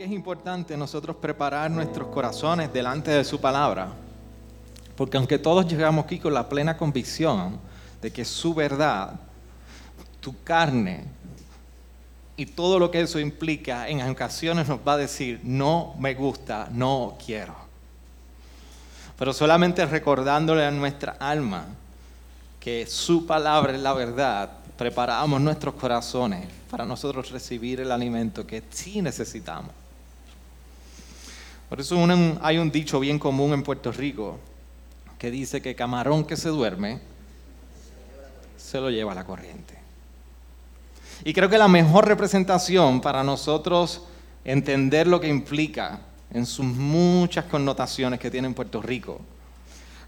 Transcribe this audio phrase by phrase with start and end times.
[0.00, 3.88] ¿Por qué es importante nosotros preparar nuestros corazones delante de su palabra?
[4.96, 7.60] Porque aunque todos llegamos aquí con la plena convicción
[8.00, 9.20] de que su verdad,
[10.20, 11.04] tu carne
[12.34, 16.68] y todo lo que eso implica, en ocasiones nos va a decir, no me gusta,
[16.72, 17.54] no quiero.
[19.18, 21.66] Pero solamente recordándole a nuestra alma
[22.58, 28.62] que su palabra es la verdad, preparamos nuestros corazones para nosotros recibir el alimento que
[28.70, 29.79] sí necesitamos.
[31.70, 31.96] Por eso
[32.42, 34.40] hay un dicho bien común en Puerto Rico
[35.20, 36.98] que dice que camarón que se duerme
[38.56, 39.78] se lo lleva la corriente.
[41.22, 44.02] Y creo que la mejor representación para nosotros
[44.44, 46.00] entender lo que implica
[46.32, 49.20] en sus muchas connotaciones que tiene en Puerto Rico.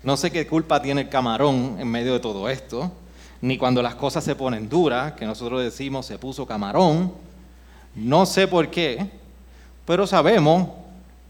[0.02, 2.90] No sé qué culpa tiene el camarón en medio de todo esto,
[3.40, 7.12] ni cuando las cosas se ponen duras, que nosotros decimos se puso camarón.
[7.94, 9.08] No sé por qué,
[9.86, 10.81] pero sabemos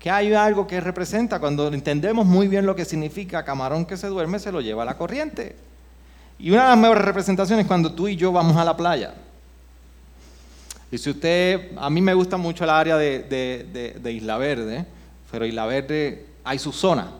[0.03, 1.39] que hay algo que representa.
[1.39, 4.87] Cuando entendemos muy bien lo que significa camarón que se duerme, se lo lleva a
[4.87, 5.55] la corriente.
[6.41, 9.15] Y una de las mejores representaciones es cuando tú y yo vamos a la playa.
[10.91, 14.85] Y si usted, a mí me gusta mucho el área de, de Isla Verde,
[15.31, 17.13] pero Isla Verde hay su zona,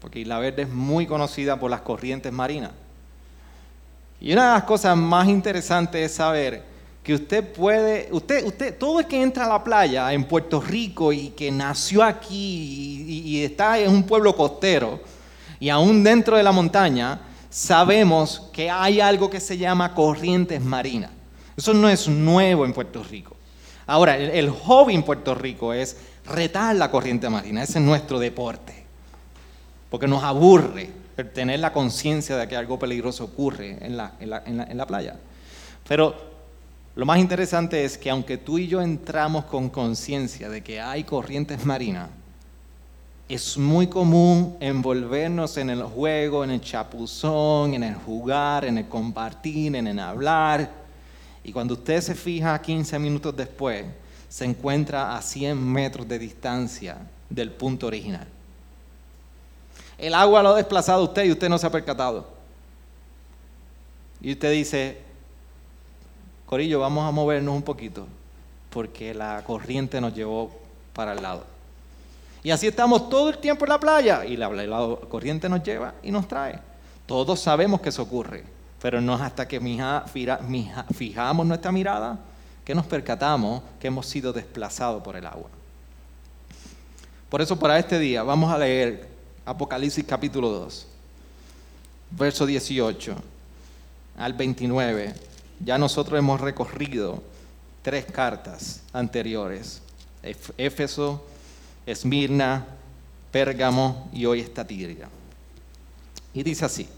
[0.00, 2.70] porque Isla Verde es muy conocida por las corrientes marinas.
[4.22, 6.62] Y una de las cosas más interesantes es saber
[7.02, 11.12] que usted puede, usted, usted, todo el que entra a la playa en Puerto Rico
[11.12, 15.00] y que nació aquí y, está en un pueblo costero
[15.58, 21.10] y aún dentro de la montaña, sabemos que hay algo que se llama corrientes marinas.
[21.56, 23.36] Eso no es nuevo en Puerto Rico.
[23.86, 28.84] Ahora, el, hobby en Puerto Rico es retar la corriente marina, ese es nuestro deporte,
[29.90, 30.90] porque nos aburre
[31.24, 35.16] tener la conciencia de que algo peligroso ocurre en la, en, la, playa.
[35.86, 36.29] Pero
[36.96, 41.04] lo más interesante es que aunque tú y yo entramos con conciencia de que hay
[41.04, 42.08] corrientes marinas,
[43.28, 48.88] es muy común envolvernos en el juego, en el chapuzón, en el jugar, en el
[48.88, 50.68] compartir, en el hablar.
[51.44, 53.84] Y cuando usted se fija 15 minutos después,
[54.28, 56.98] se encuentra a 100 metros de distancia
[57.28, 58.26] del punto original.
[59.96, 62.26] El agua lo ha desplazado usted y usted no se ha percatado.
[64.20, 64.98] Y usted dice,
[66.50, 68.08] Corillo, vamos a movernos un poquito,
[68.70, 70.50] porque la corriente nos llevó
[70.92, 71.44] para el lado.
[72.42, 74.48] Y así estamos todo el tiempo en la playa y la,
[75.08, 76.58] corriente nos lleva y nos trae.
[77.06, 78.42] Todos sabemos que eso ocurre,
[78.82, 79.60] pero no es hasta que
[80.92, 82.18] fijamos nuestra mirada
[82.64, 85.50] que nos percatamos que hemos sido desplazados por el agua.
[87.28, 89.08] Por eso para este día vamos a leer
[89.46, 90.86] Apocalipsis capítulo 2,
[92.10, 93.14] verso 18
[94.18, 95.29] al 29.
[95.64, 97.22] Ya nosotros hemos recorrido
[97.82, 99.82] tres cartas anteriores.
[100.56, 101.24] Éfeso,
[101.86, 102.66] Esmirna,
[103.30, 105.08] Pérgamo y hoy está Tiria.
[106.34, 106.88] Y dice así.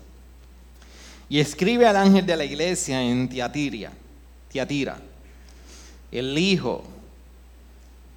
[1.29, 3.93] Y escribe al ángel de la iglesia en Tiatira,
[4.49, 4.99] Tiatira,
[6.11, 6.85] el Hijo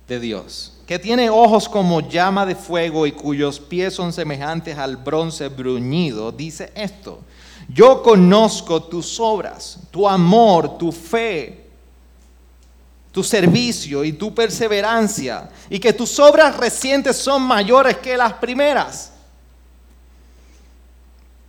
[0.08, 4.98] de Dios que tiene ojos como llama de fuego y cuyos pies son semejantes al
[4.98, 7.22] bronce bruñido, dice esto,
[7.68, 11.66] yo conozco tus obras, tu amor, tu fe,
[13.12, 19.12] tu servicio y tu perseverancia, y que tus obras recientes son mayores que las primeras.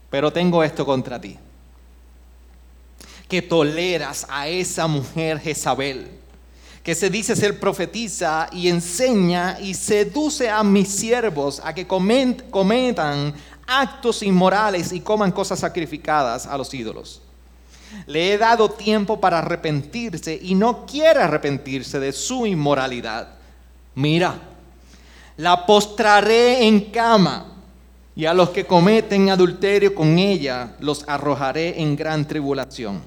[0.09, 1.37] Pero tengo esto contra ti,
[3.29, 6.09] que toleras a esa mujer Jezabel
[6.87, 13.35] que se dice ser profetiza y enseña y seduce a mis siervos a que cometan
[13.67, 17.23] actos inmorales y coman cosas sacrificadas a los ídolos.
[18.07, 23.29] Le he dado tiempo para arrepentirse y no quiere arrepentirse de su inmoralidad.
[23.95, 24.35] Mira,
[25.37, 27.47] la postraré en cama
[28.15, 33.01] y a los que cometen adulterio con ella los arrojaré en gran tribulación.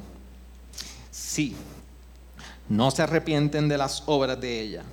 [1.12, 1.56] Sí
[2.70, 4.84] no se arrepienten de las obras de ella,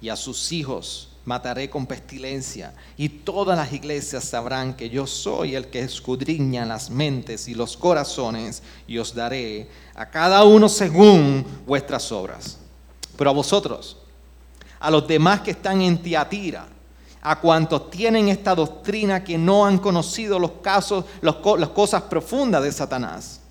[0.00, 5.54] y a sus hijos mataré con pestilencia, y todas las iglesias sabrán que yo soy
[5.54, 11.44] el que escudriña las mentes y los corazones, y os daré a cada uno según
[11.66, 12.58] vuestras obras.
[13.14, 13.98] Pero a vosotros,
[14.80, 16.66] a los demás que están en Tiatira,
[17.20, 22.72] a cuantos tienen esta doctrina que no han conocido los casos, las cosas profundas de
[22.72, 23.42] Satanás,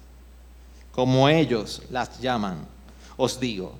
[0.91, 2.65] como ellos las llaman,
[3.17, 3.75] os digo,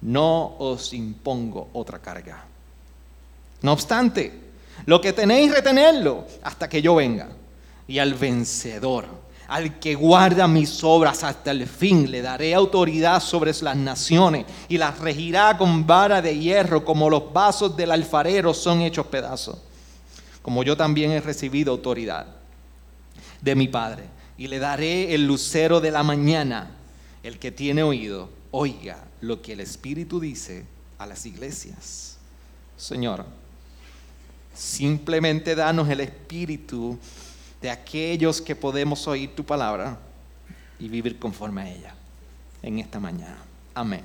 [0.00, 2.51] no os impongo otra carga.
[3.62, 4.40] No obstante,
[4.86, 7.28] lo que tenéis retenerlo hasta que yo venga.
[7.86, 9.06] Y al vencedor,
[9.48, 14.78] al que guarda mis obras hasta el fin, le daré autoridad sobre las naciones y
[14.78, 19.58] las regirá con vara de hierro, como los vasos del alfarero son hechos pedazos.
[20.42, 22.26] Como yo también he recibido autoridad
[23.40, 24.04] de mi Padre.
[24.38, 26.70] Y le daré el lucero de la mañana.
[27.22, 30.66] El que tiene oído, oiga lo que el Espíritu dice
[30.98, 32.16] a las iglesias.
[32.76, 33.24] Señor,
[34.54, 36.98] simplemente danos el Espíritu
[37.60, 39.96] de aquellos que podemos oír tu palabra
[40.78, 41.94] y vivir conforme a ella
[42.62, 43.38] en esta mañana.
[43.74, 44.02] Amén.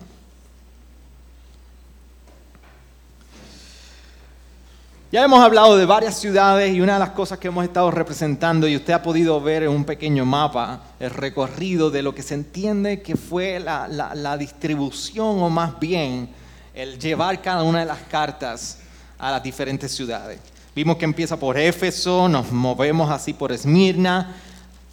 [5.10, 8.68] Ya hemos hablado de varias ciudades y una de las cosas que hemos estado representando
[8.68, 12.34] y usted ha podido ver en un pequeño mapa el recorrido de lo que se
[12.34, 16.30] entiende que fue la, la distribución o más bien
[16.74, 18.80] el llevar cada una de las cartas
[19.20, 20.40] a las diferentes ciudades.
[20.76, 24.36] Vimos que empieza por Éfeso, nos movemos así por Esmirna,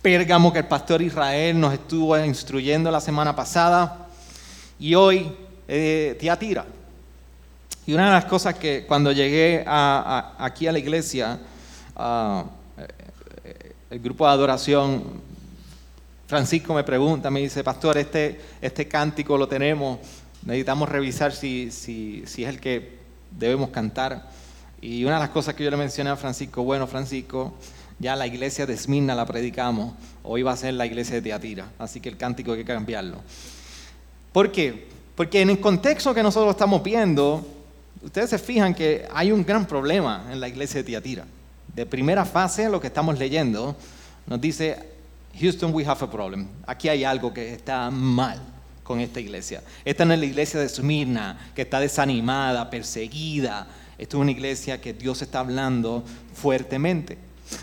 [0.01, 4.09] Pérgamo, que el pastor Israel nos estuvo instruyendo la semana pasada,
[4.79, 5.31] y hoy
[5.69, 6.65] eh, Tiatira.
[7.87, 11.39] Y una de las cosas que cuando llegué aquí a la iglesia,
[11.99, 15.05] eh, el grupo de adoración,
[16.27, 19.99] Francisco me pregunta, me dice, pastor, este, este cántico lo tenemos,
[20.45, 23.04] necesitamos revisar si, si, si es el que
[23.39, 24.29] debemos cantar.
[24.81, 27.55] Y una de las cosas que yo le mencioné a Francisco, bueno, Francisco,
[27.99, 31.71] ya la iglesia de Esmirna la predicamos, hoy va a ser la iglesia de Teatira,
[31.79, 33.19] así que el cántico hay que cambiarlo.
[34.33, 34.89] ¿Por qué?
[35.15, 37.47] Porque en el contexto que nosotros estamos viendo,
[38.03, 41.25] ustedes se fijan que hay un gran problema en la iglesia de Teatira.
[41.75, 43.77] De primera fase, lo que estamos leyendo,
[44.27, 44.79] nos dice,
[45.41, 46.47] Houston, we have a problem.
[46.67, 48.54] Aquí hay algo que está mal
[48.85, 49.65] con esta iglesia.
[49.85, 53.67] Esta no es la iglesia de Esmirna, que está desanimada, perseguida,
[53.99, 56.05] esto es una iglesia que Dios está hablando
[56.35, 57.19] fuertemente.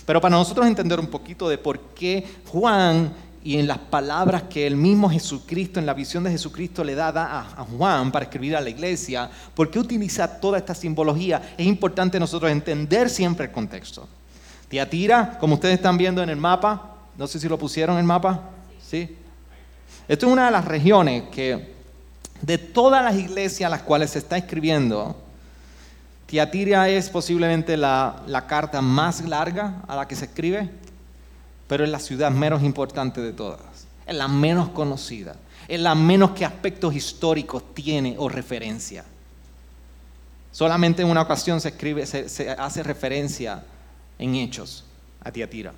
[0.06, 3.14] Pero para nosotros entender un poquito de por qué Juan
[3.44, 7.10] y en las palabras que el mismo Jesucristo, en la visión de Jesucristo le da
[7.10, 12.20] a, Juan para escribir a la iglesia, por qué utiliza toda esta simbología, es importante
[12.20, 14.08] nosotros entender siempre el contexto.
[14.70, 18.06] Tiatira, como ustedes están viendo en el mapa, no sé si lo pusieron en el
[18.06, 18.50] mapa,
[18.88, 19.18] ¿sí?
[20.08, 21.72] Esto es una de las regiones que
[22.42, 25.16] de todas las iglesias a las cuales se está escribiendo,
[26.26, 30.70] Tiatira es posiblemente la, carta más larga a la que se escribe,
[31.68, 33.60] pero es la ciudad menos importante de todas,
[34.06, 35.36] es la menos conocida,
[35.68, 39.04] es la menos que aspectos históricos tiene o referencia.
[40.52, 43.64] Solamente en una ocasión se, escribe, se, hace referencia
[44.18, 44.84] en hechos
[45.24, 45.74] a Tiatira.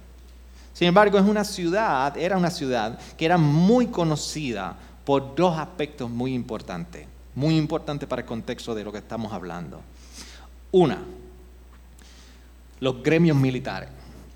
[0.73, 4.75] Sin embargo, es una ciudad, era una ciudad que era muy conocida
[5.05, 9.81] por dos aspectos muy importantes, muy importantes para el contexto de lo que estamos hablando.
[10.71, 10.99] Una,
[12.79, 13.89] los gremios militares.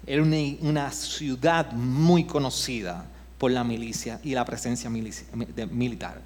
[0.05, 3.05] Era una, ciudad muy conocida
[3.37, 6.21] por la milicia y la presencia militar.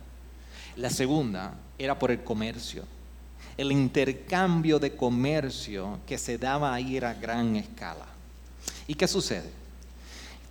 [0.76, 2.84] La segunda era por el comercio.
[3.58, 8.06] El intercambio de comercio que se daba ahí era a gran escala.
[8.88, 9.61] ¿Y qué sucede?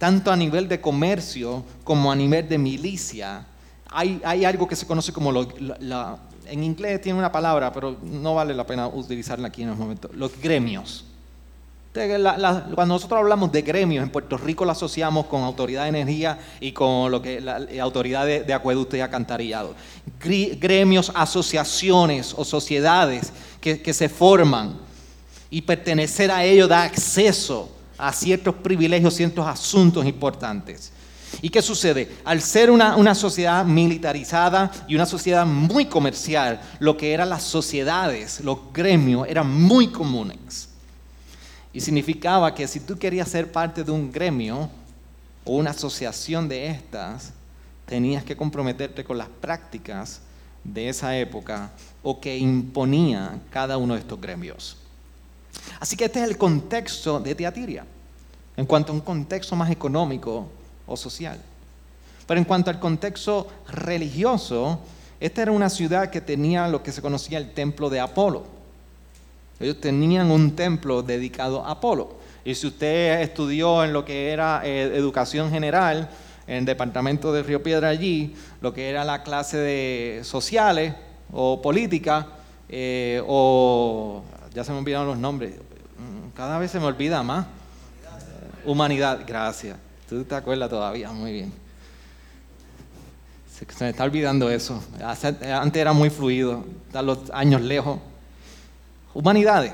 [0.00, 3.44] Tanto a nivel de comercio como a nivel de milicia,
[3.90, 6.16] hay, algo que se conoce como la,
[6.46, 10.08] en inglés tiene una palabra, pero no vale la pena utilizarla aquí en el momento.
[10.14, 11.04] Los gremios.
[11.92, 16.72] cuando nosotros hablamos de gremios, en Puerto Rico lo asociamos con autoridad de energía y
[16.72, 19.74] con lo que la, autoridad de, acueducto y acantarillado.
[20.18, 24.78] Gremios, asociaciones o sociedades que, que se forman
[25.50, 30.92] y pertenecer a ellos da acceso a ciertos privilegios, ciertos asuntos importantes.
[31.42, 32.10] ¿Y qué sucede?
[32.24, 38.40] Al ser una, sociedad militarizada y una sociedad muy comercial, lo que eran las sociedades,
[38.40, 40.68] los gremios, eran muy comunes.
[41.72, 44.68] Y significaba que si tú querías ser parte de un gremio
[45.44, 47.32] o una asociación de estas,
[47.86, 50.20] tenías que comprometerte con las prácticas
[50.64, 51.70] de esa época
[52.02, 54.79] o que imponía cada uno de estos gremios.
[55.80, 57.84] Así que este es el contexto de Teatiria.
[58.56, 60.46] En cuanto a un contexto más económico,
[60.90, 61.38] o social.
[62.26, 64.80] Pero en cuanto al contexto religioso,
[65.20, 68.44] esta era una ciudad que tenía lo que se conocía el templo de Apolo.
[69.60, 72.18] Ellos tenían un templo dedicado a Apolo.
[72.44, 76.10] Y si usted estudió en lo que era eh, educación general,
[76.46, 80.94] en el departamento de Río Piedra allí, lo que era la clase de sociales
[81.32, 82.26] o política,
[82.68, 84.22] eh, o
[84.52, 85.54] ya se me olvidaron los nombres,
[86.34, 87.46] cada vez se me olvida más.
[88.64, 89.76] Humanidad, gracias.
[90.08, 91.52] Tú te acuerdas todavía, muy bien.
[93.52, 94.82] Se, me está olvidando eso.
[95.02, 97.98] Antes era muy fluido, están los años lejos.
[99.14, 99.72] Humanidades.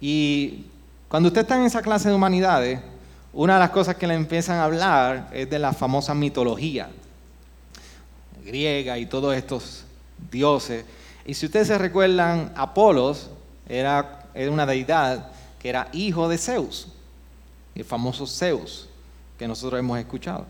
[0.00, 0.66] Y
[1.08, 2.80] cuando usted está en esa clase de humanidades,
[3.32, 6.88] una de las cosas que le empiezan a hablar es de la famosa mitología
[8.46, 9.84] griega y todos estos
[10.30, 10.84] dioses.
[11.26, 13.30] Y si ustedes se recuerdan, Apolos
[13.68, 16.88] era, era una deidad que era hijo de Zeus,
[17.74, 18.88] el famoso Zeus
[19.38, 20.46] que nosotros hemos escuchado.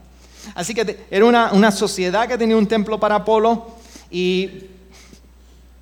[0.54, 3.66] Así que era una, una sociedad que tenía un templo para Apolo
[4.10, 4.66] y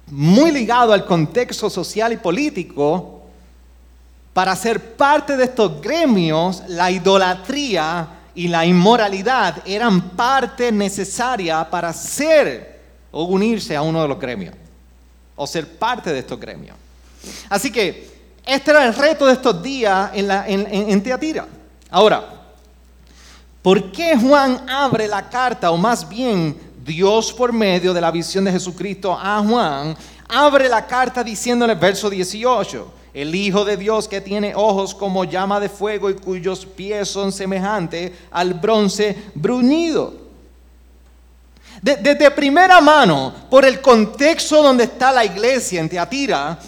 [0.06, 3.22] muy ligado al contexto social y político,
[4.32, 11.92] para ser parte de estos gremios, la idolatría y la inmoralidad eran parte necesaria para
[11.92, 12.80] ser
[13.12, 14.54] o unirse a uno de los gremios,
[15.36, 16.76] o ser parte de estos gremios.
[17.48, 18.14] Así que
[18.46, 21.46] este era el reto de estos días en, Teatira.
[21.90, 22.24] Ahora,
[23.62, 28.44] ¿por qué Juan abre la carta, o más bien Dios por medio de la visión
[28.44, 29.96] de Jesucristo a Juan,
[30.28, 34.94] abre la carta diciendo en el verso 18, el Hijo de Dios que tiene ojos
[34.94, 40.24] como llama de fuego y cuyos pies son semejantes al bronce bruñido.
[41.80, 46.58] Desde primera mano, por el contexto donde está la iglesia en Teatira,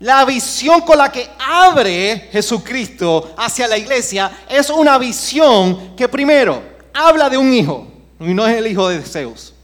[0.00, 6.62] la visión con la que abre Jesucristo hacia la iglesia es una visión que primero
[6.94, 7.86] habla de un hijo,
[8.20, 9.54] y no es el hijo de Zeus,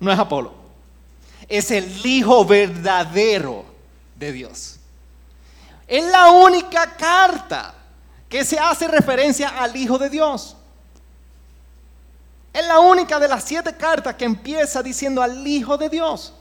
[0.00, 0.54] no es Apolo,
[1.48, 3.64] es el hijo verdadero
[4.16, 4.78] de Dios.
[5.86, 7.74] Es la única carta
[8.28, 10.54] que se hace referencia al Hijo de Dios.
[12.52, 16.34] Es la única de las siete cartas que empieza diciendo al Hijo de Dios.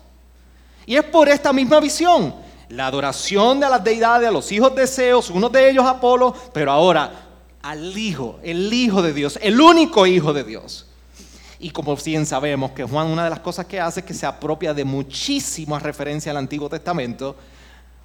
[0.86, 2.36] Y es por esta misma visión.
[2.70, 6.72] La adoración de las deidades, a los hijos de Zeus, uno de ellos Apolo, pero
[6.72, 7.12] ahora
[7.62, 10.86] al Hijo, el Hijo de Dios, el único Hijo de Dios.
[11.60, 14.26] Y como bien sabemos que Juan una de las cosas que hace es que se
[14.26, 17.36] apropia de muchísimas referencias al Antiguo Testamento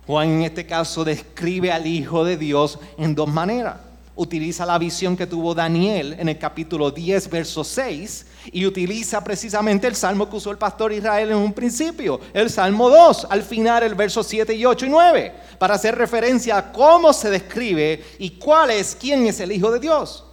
[0.07, 3.77] Juan en este caso describe al Hijo de Dios en dos maneras.
[4.17, 9.87] Utiliza la visión que tuvo Daniel en el capítulo 10, verso 6, y utiliza precisamente
[9.87, 13.83] el salmo que usó el pastor Israel en un principio, el salmo 2, al final
[13.83, 18.31] el verso 7 y 8 y 9, para hacer referencia a cómo se describe y
[18.31, 20.25] cuál es, quién es el Hijo de Dios.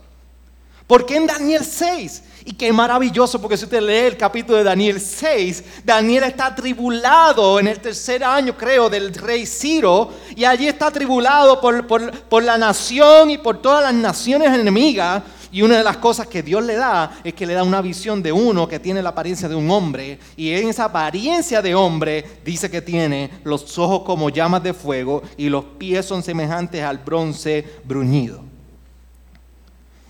[0.87, 4.99] Porque en Daniel 6 y qué maravilloso, porque si usted lee el capítulo de Daniel
[4.99, 10.87] 6, Daniel está atribulado en el tercer año, creo, del rey Ciro, y allí está
[10.87, 15.21] atribulado por, por la nación y por todas las naciones enemigas.
[15.51, 18.21] Y una de las cosas que Dios le da es que le da una visión
[18.21, 20.19] de uno que tiene la apariencia de un hombre.
[20.37, 25.23] Y en esa apariencia de hombre dice que tiene los ojos como llamas de fuego
[25.37, 28.43] y los pies son semejantes al bronce bruñido.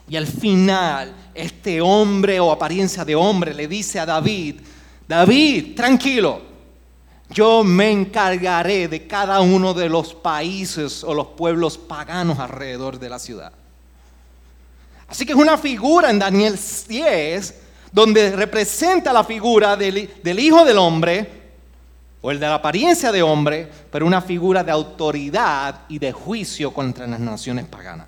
[0.10, 4.56] Y al final, este hombre o apariencia de hombre le dice a David,
[5.08, 6.42] David, tranquilo,
[7.30, 13.10] yo me encargaré de cada uno de los países o los pueblos paganos alrededor de
[13.10, 13.54] la ciudad.
[15.10, 17.56] Así que es una figura en Daniel 10
[17.92, 21.40] donde representa la figura del, del Hijo del Hombre
[22.22, 26.74] o el de la apariencia de hombre, pero una figura de autoridad y de juicio
[26.74, 28.08] contra las naciones paganas.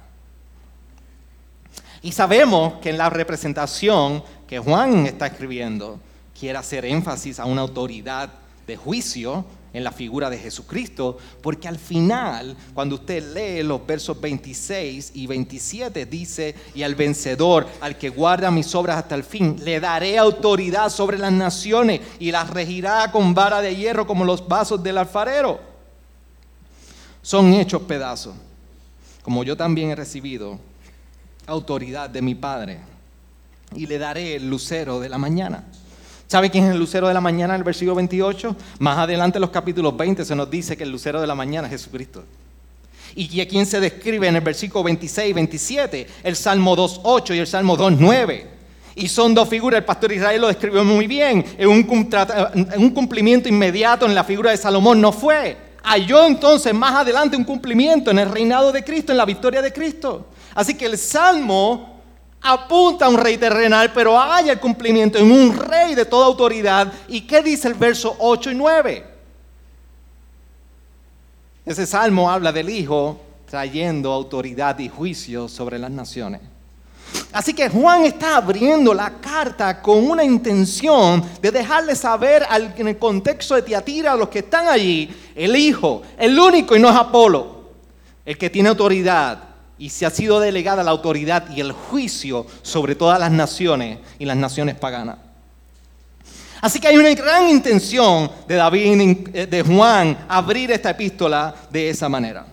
[2.01, 5.99] Y sabemos que en la representación que Juan está escribiendo,
[6.37, 8.29] quiere hacer énfasis a una autoridad
[8.67, 14.19] de juicio en la figura de Jesucristo, porque al final, cuando usted lee los versos
[14.19, 19.55] 26 y 27, dice, y al vencedor, al que guarda mis obras hasta el fin,
[19.63, 24.47] le daré autoridad sobre las naciones y las regirá con vara de hierro como los
[24.47, 25.59] vasos del alfarero.
[27.21, 28.35] Son hechos pedazos,
[29.21, 30.59] como yo también he recibido
[31.45, 32.79] autoridad de mi Padre
[33.75, 35.63] y le daré el lucero de la mañana.
[36.31, 38.55] ¿Sabe quién es el lucero de la mañana en el versículo 28?
[38.79, 41.67] Más adelante en los capítulos 20 se nos dice que el lucero de la mañana
[41.67, 42.23] es Jesucristo.
[43.15, 46.07] ¿Y a quién se describe en el versículo 26 y 27?
[46.23, 48.45] El Salmo 2.8 y el Salmo 2.9.
[48.95, 51.43] Y son dos figuras, el pastor Israel lo describió muy bien.
[51.57, 55.57] En un cumplimiento inmediato en la figura de Salomón no fue.
[55.83, 59.73] Halló entonces más adelante un cumplimiento en el reinado de Cristo, en la victoria de
[59.73, 60.27] Cristo.
[60.55, 61.90] Así que el Salmo
[62.41, 66.91] apunta a un rey terrenal, pero hay el cumplimiento en un rey de toda autoridad.
[67.07, 69.05] ¿Y qué dice el verso 8 y 9?
[71.65, 76.41] Ese salmo habla del Hijo trayendo autoridad y juicio sobre las naciones.
[77.33, 82.45] Así que Juan está abriendo la carta con una intención de dejarle saber
[82.77, 86.79] en el contexto de Tiatira a los que están allí, el Hijo, el único y
[86.79, 87.71] no es Apolo,
[88.25, 89.50] el que tiene autoridad
[89.81, 94.25] y se ha sido delegada la autoridad y el juicio sobre todas las naciones y
[94.25, 95.17] las naciones paganas.
[96.61, 102.07] Así que hay una gran intención de David, de Juan, abrir esta epístola de esa
[102.07, 102.45] manera.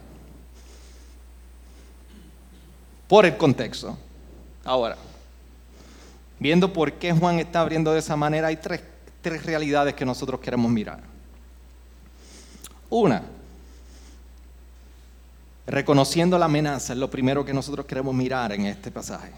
[3.07, 3.99] Por el contexto.
[4.65, 4.97] Ahora,
[6.39, 8.81] viendo por qué Juan está abriendo de esa manera, hay tres,
[9.21, 11.01] tres realidades que nosotros queremos mirar.
[12.89, 13.23] Una,
[15.69, 19.31] reconociendo la amenaza es lo primero que nosotros queremos mirar en este pasaje.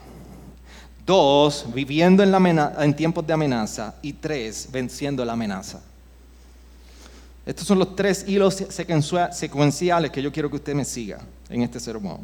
[1.05, 3.95] Dos, viviendo en, en tiempos de amenaza.
[4.01, 5.81] Y tres, venciendo la amenaza.
[7.45, 8.63] Estos son los tres hilos
[9.31, 11.19] secuenciales que yo quiero que usted me siga
[11.49, 12.19] en este sermón.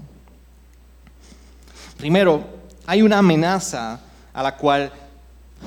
[1.98, 2.46] Primero,
[2.86, 4.00] hay una amenaza
[4.32, 4.92] a la cual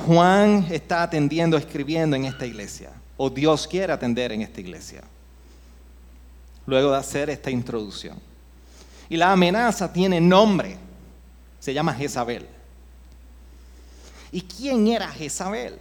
[0.07, 5.03] Juan está atendiendo, escribiendo en esta iglesia, o Dios quiere atender en esta iglesia,
[6.65, 8.30] luego de hacer esta introducción.
[9.11, 10.79] Y la amenaza tiene nombre,
[11.59, 12.47] se llama Jezabel.
[14.33, 15.77] ¿Y quién era Jezabel?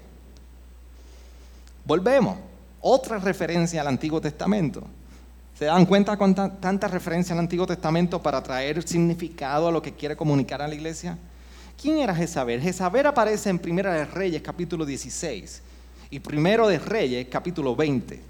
[1.86, 2.40] Volvemos,
[2.82, 4.84] otra referencia al Antiguo Testamento.
[5.58, 9.94] ¿Se dan cuenta con tanta referencia al Antiguo Testamento para traer significado a lo que
[9.94, 11.18] quiere comunicar a la iglesia?
[11.80, 12.62] ¿Quién era Jezabel?
[12.62, 15.62] Jezabel aparece en Primera de Reyes capítulo 16
[16.10, 18.22] y Primero de Reyes capítulo 20.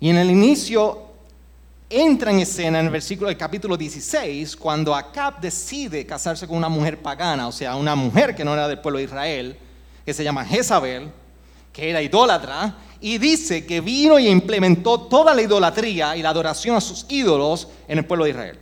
[0.00, 1.03] Y en el inicio
[1.88, 6.68] entra en escena en el versículo del capítulo 16 cuando Acab decide casarse con una
[6.68, 9.56] mujer pagana, o sea, una mujer que no era del pueblo de Israel,
[10.04, 11.10] que se llama Jezabel,
[11.72, 16.76] que era idólatra, y dice que vino y implementó toda la idolatría y la adoración
[16.76, 18.58] a sus ídolos en el pueblo de Israel.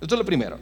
[0.00, 0.58] Esto es lo primero.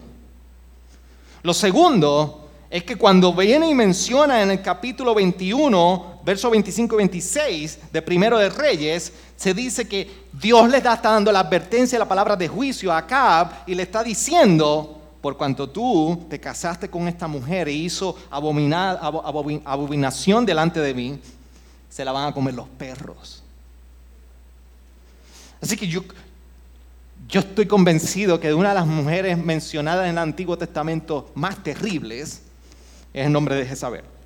[1.43, 6.99] Lo segundo es que cuando viene y menciona en el capítulo 21, verso 25 y
[6.99, 12.07] 26 de Primero de Reyes, se dice que Dios le está dando la advertencia, la
[12.07, 17.09] palabra de juicio a Acab y le está diciendo, por cuanto tú te casaste con
[17.09, 21.19] esta mujer e hizo abominación delante de mí,
[21.89, 23.43] se la van a comer los perros.
[25.63, 26.05] Así que yo,
[27.33, 32.43] estoy convencido que una de las mujeres mencionadas en el Antiguo Testamento más terribles
[33.15, 34.18] es el nombre de Jezabel.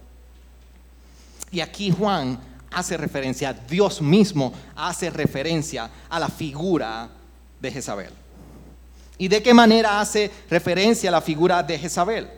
[1.53, 2.41] Y aquí Juan
[2.73, 7.11] hace referencia, Dios mismo hace referencia a la figura
[7.61, 8.11] de Jezabel.
[9.19, 12.29] ¿Y de qué manera hace referencia a la figura de Jezabel?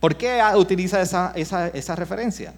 [0.00, 2.52] ¿Por qué utiliza esa, esa referencia?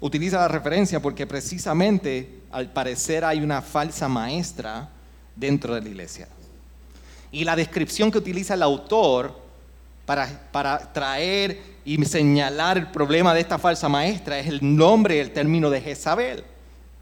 [0.00, 4.88] Utiliza la referencia porque precisamente al parecer hay una falsa maestra
[5.34, 6.28] dentro de la iglesia.
[7.32, 9.36] Y la descripción que utiliza el autor
[10.04, 15.30] para, para traer y señalar el problema de esta falsa maestra es el nombre, el
[15.30, 16.42] término de Jezabel.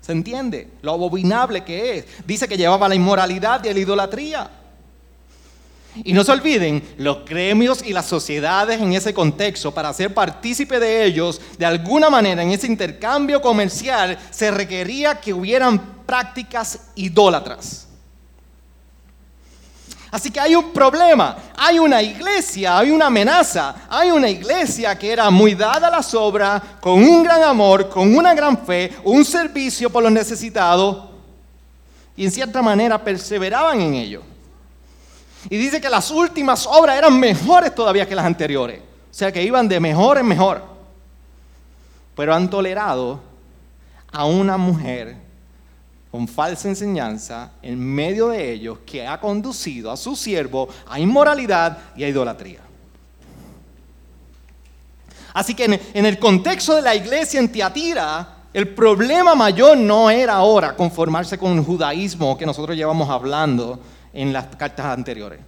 [0.03, 0.68] ¿Se entiende?
[0.83, 2.05] Lo abominable que es.
[2.27, 4.51] Dice que llevaba la inmoralidad y la idolatría.
[6.05, 10.79] Y no se olviden, los gremios y las sociedades en ese contexto, para ser partícipe
[10.79, 17.88] de ellos, de alguna manera en ese intercambio comercial, se requería que hubieran prácticas idólatras.
[20.14, 25.11] Así que hay un problema, hay una iglesia, hay una amenaza, hay una iglesia que
[25.11, 29.24] era muy dada a la sobra, con un gran amor, con una gran fe, un
[29.24, 31.09] servicio por los necesitados,
[32.16, 34.22] y en cierta manera perseveraban en ello.
[35.50, 38.83] Y dice que las últimas obras eran mejores todavía que las anteriores.
[39.11, 40.62] O sea que iban de mejor en mejor.
[42.14, 43.20] Pero han tolerado
[44.12, 45.23] a una mujer
[46.14, 51.77] con falsa enseñanza en medio de ellos que ha conducido a su siervo a inmoralidad
[51.96, 52.61] y a idolatría.
[55.33, 60.35] Así que en el contexto de la iglesia en Tiatira, el problema mayor no era
[60.35, 63.81] ahora conformarse con el judaísmo que nosotros llevamos hablando,
[64.12, 65.40] en las cartas anteriores.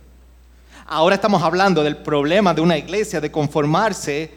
[0.85, 4.35] Ahora estamos hablando del problema de una iglesia de conformarse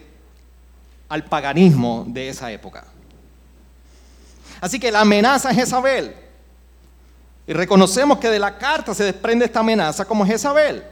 [1.08, 2.84] al paganismo de esa época.
[4.60, 6.14] Así que la amenaza es Jezabel.
[7.46, 10.84] Y reconocemos que de la carta se desprende esta amenaza como Jezabel.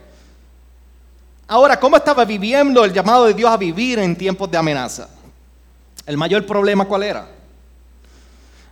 [1.46, 5.08] Ahora, ¿cómo estaba viviendo el llamado de Dios a vivir en tiempos de amenaza?
[6.04, 7.28] El mayor problema cuál era?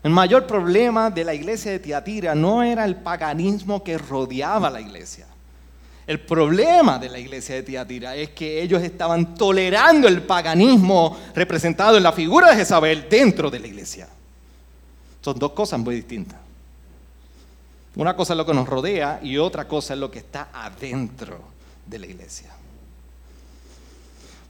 [0.03, 4.81] El mayor problema de la iglesia de Tiatira no era el paganismo que rodeaba la
[4.81, 5.27] iglesia.
[6.07, 11.97] El problema de la iglesia de Tiatira es que ellos estaban tolerando el paganismo representado
[11.97, 14.09] en la figura de Jezabel dentro de la iglesia.
[15.27, 16.39] Son dos cosas muy distintas.
[17.97, 21.41] Una cosa es lo que nos rodea y otra cosa es lo que está adentro
[21.85, 22.53] de la iglesia.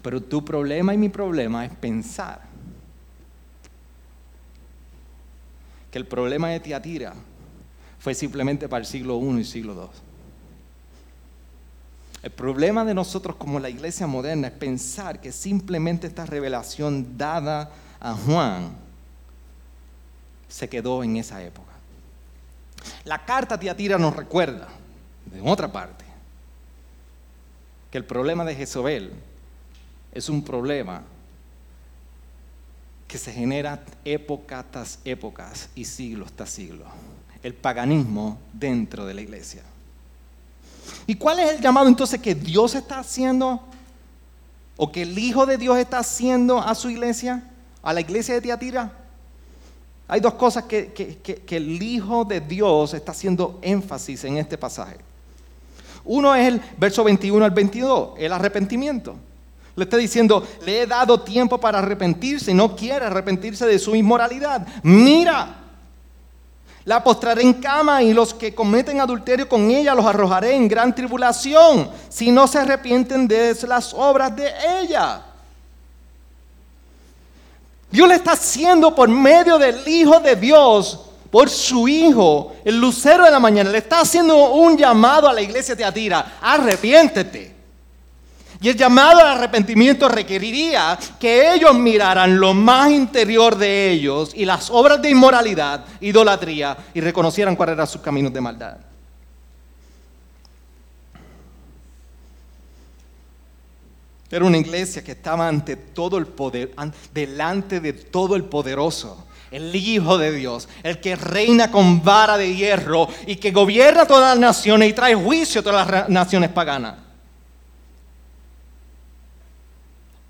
[0.03, 2.43] Pero tu problema y mi problema es pensar
[5.91, 7.15] que el problema de Tiatira
[7.99, 9.99] fue simplemente para el siglo I y siglo II.
[12.23, 17.71] El problema de nosotros como la iglesia moderna es pensar que simplemente esta revelación dada
[17.99, 18.86] a Juan
[20.49, 21.73] se quedó en esa época.
[23.05, 24.69] La carta Tiatira nos recuerda,
[25.27, 26.05] de otra parte,
[27.91, 29.13] que el problema de Jezabel
[30.13, 31.03] es un problema
[33.07, 36.89] que se genera época tras épocas y siglos tras siglos.
[37.43, 39.63] El paganismo dentro de la iglesia.
[41.07, 43.63] ¿Y cuál es el llamado entonces que Dios está haciendo?
[44.77, 47.45] ¿O que el Hijo de Dios está haciendo a su iglesia?
[47.83, 48.93] ¿A la iglesia de Tiatira?
[50.09, 54.97] Hay dos cosas que, el Hijo de Dios está haciendo énfasis en este pasaje.
[56.05, 59.17] Uno es el verso 21 al 22, el arrepentimiento.
[59.75, 64.67] Le está diciendo, le he dado tiempo para arrepentirse, no quiere arrepentirse de su inmoralidad.
[64.85, 65.57] Mira,
[66.85, 70.95] la postraré en cama y los que cometen adulterio con ella los arrojaré en gran
[70.95, 74.49] tribulación si no se arrepienten de las obras de
[74.81, 75.21] ella.
[77.91, 83.25] Dios le está haciendo por medio del Hijo de Dios, por su Hijo, el lucero
[83.25, 87.55] de la mañana, le está haciendo un llamado a la iglesia de Atira, arrepiéntete.
[88.61, 94.47] Y el llamado al arrepentimiento requeriría que ellos miraran lo más interior de ellos y
[94.47, 98.77] las obras de inmoralidad, idolatría, y reconocieran cuáles eran sus caminos de maldad.
[104.37, 106.75] Era una iglesia que estaba ante todo el poder,
[107.15, 112.55] delante de todo el poderoso, el Hijo de Dios, el que reina con vara de
[112.55, 116.99] hierro y que gobierna todas las naciones y trae juicio a todas las naciones paganas.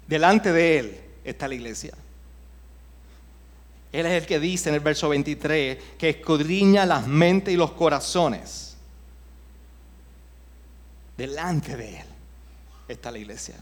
[0.06, 1.94] Delante de Él está la iglesia.
[3.90, 7.72] Él es el que dice en el verso 23 que escudriña las mentes y los
[7.72, 8.76] corazones.
[11.16, 12.06] Delante de Él
[12.86, 13.56] está la iglesia.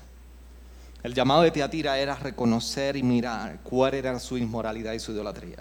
[1.04, 5.58] El llamado de Tiatira era reconocer y mirar cuál era su inmoralidad y su idolatría.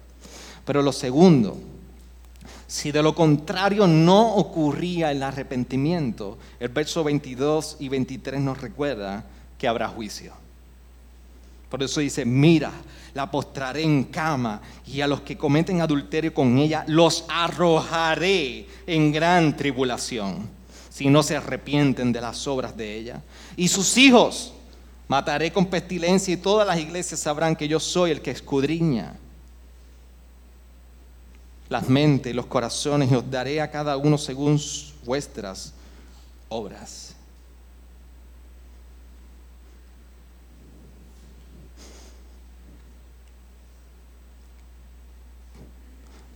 [0.64, 1.60] Pero lo segundo,
[2.66, 9.26] si de lo contrario no ocurría el arrepentimiento, el verso 22 y 23 nos recuerda
[9.58, 10.32] que habrá juicio.
[11.68, 12.72] Por eso dice, mira,
[13.14, 19.12] la postraré en cama y a los que cometen adulterio con ella los arrojaré en
[19.12, 20.48] gran tribulación,
[20.90, 23.22] si no se arrepienten de las obras de ella.
[23.58, 24.54] Y sus hijos
[25.08, 29.16] mataré con pestilencia y todas las iglesias sabrán que yo soy el que escudriña
[31.70, 34.62] las mentes y los corazones y os daré a cada uno según
[35.06, 35.74] vuestras
[36.50, 37.16] obras.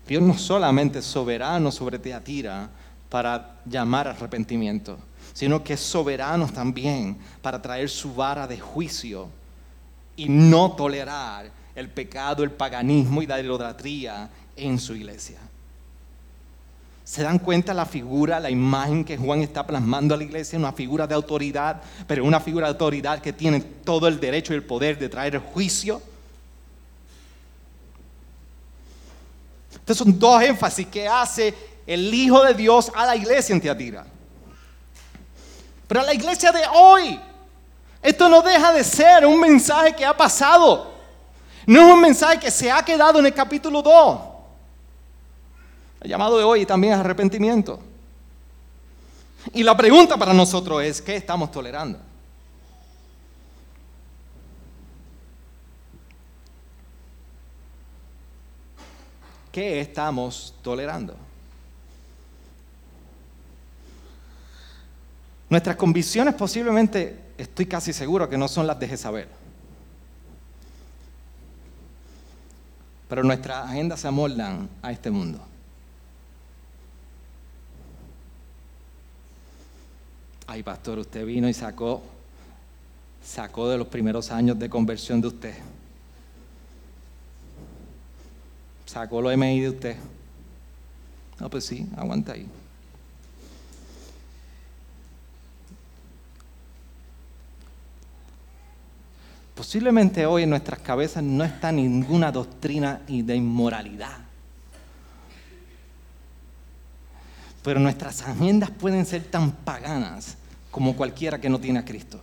[0.08, 2.70] Dios no solamente soberano sobre Teatira
[3.10, 4.98] para llamar arrepentimiento,
[5.34, 9.30] sino que es soberano también para traer su vara de juicio
[10.16, 15.38] y no tolerar el pecado, el paganismo y la idolatría en su iglesia.
[17.04, 20.60] ¿Se dan cuenta la figura, la imagen que Juan está plasmando a la iglesia?
[20.60, 24.58] Una figura de autoridad, pero una figura de autoridad que tiene todo el derecho y
[24.58, 26.02] el poder de traer juicio
[29.88, 31.54] Estos son dos énfasis que hace
[31.88, 34.06] el Hijo de Dios a la iglesia en Teatira.
[35.88, 37.20] Pero a la iglesia de hoy,
[38.02, 40.94] esto no deja de ser un mensaje que ha pasado.
[41.66, 44.20] No es un mensaje que se ha quedado en el capítulo 2.
[46.02, 47.80] El llamado de hoy también es arrepentimiento.
[49.54, 52.00] Y la pregunta para nosotros es, ¿qué estamos tolerando?
[59.52, 61.27] ¿Qué estamos tolerando?
[65.50, 69.28] Nuestras convicciones posiblemente, estoy casi seguro que no son las de Jezabel.
[73.08, 75.40] Pero nuestras agendas se amoldan a este mundo.
[80.46, 82.02] Ay, pastor, usted vino y sacó,
[83.24, 85.56] sacó de los primeros años de conversión de usted
[88.88, 89.96] sacó lo MI de usted.
[91.40, 92.48] No, pues sí, aguanta ahí.
[99.58, 104.20] Posiblemente hoy en nuestras cabezas no está ninguna doctrina de inmoralidad.
[107.64, 110.38] Pero nuestras agendas pueden ser tan paganas
[110.70, 112.22] como cualquiera que no tiene a Cristo.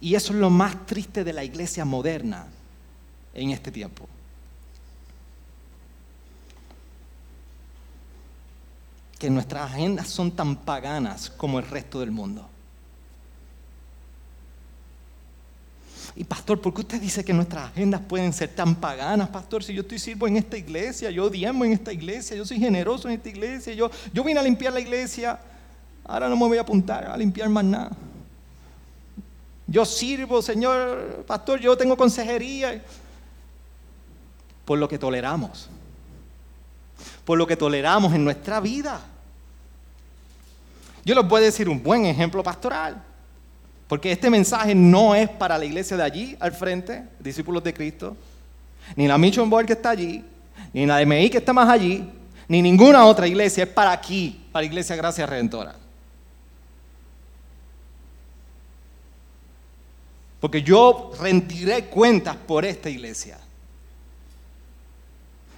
[0.00, 2.46] Y eso es lo más triste de la iglesia moderna
[3.32, 4.08] en este tiempo.
[9.20, 12.50] Que nuestras agendas son tan paganas como el resto del mundo.
[16.16, 19.62] Y pastor, ¿por qué usted dice que nuestras agendas pueden ser tan paganas, pastor?
[19.62, 23.06] Si yo estoy sirvo en esta iglesia, yo diezmo en esta iglesia, yo soy generoso
[23.06, 25.38] en esta iglesia, yo, yo vine a limpiar la iglesia,
[26.04, 27.90] ahora no me voy a apuntar a limpiar más nada.
[29.66, 32.82] Yo sirvo, Señor, pastor, yo tengo consejería.
[34.64, 35.68] Por lo que toleramos.
[37.26, 39.00] Por lo que toleramos en nuestra vida.
[41.04, 43.02] Yo les voy a decir un buen ejemplo pastoral.
[43.88, 48.16] Porque este mensaje no es para la iglesia de allí, al frente, discípulos de Cristo,
[48.96, 50.24] ni la Mission Board que está allí,
[50.72, 52.10] ni la MI que está más allí,
[52.48, 55.74] ni ninguna otra iglesia, es para aquí, para la iglesia Gracia Redentora.
[60.40, 63.38] Porque yo rendiré cuentas por esta iglesia.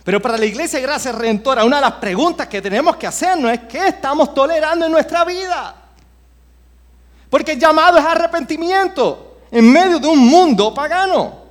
[0.05, 3.61] Pero para la iglesia Gracia Redentora, una de las preguntas que tenemos que hacernos es
[3.69, 5.88] qué estamos tolerando en nuestra vida.
[7.31, 11.49] Porque el llamado es arrepentimiento en medio de un mundo pagano.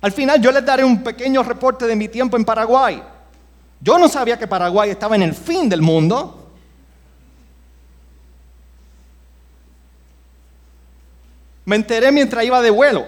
[0.00, 3.02] Al final yo les daré un pequeño reporte de mi tiempo en Paraguay.
[3.80, 6.52] Yo no sabía que Paraguay estaba en el fin del mundo.
[11.64, 13.04] Me enteré mientras iba de vuelo,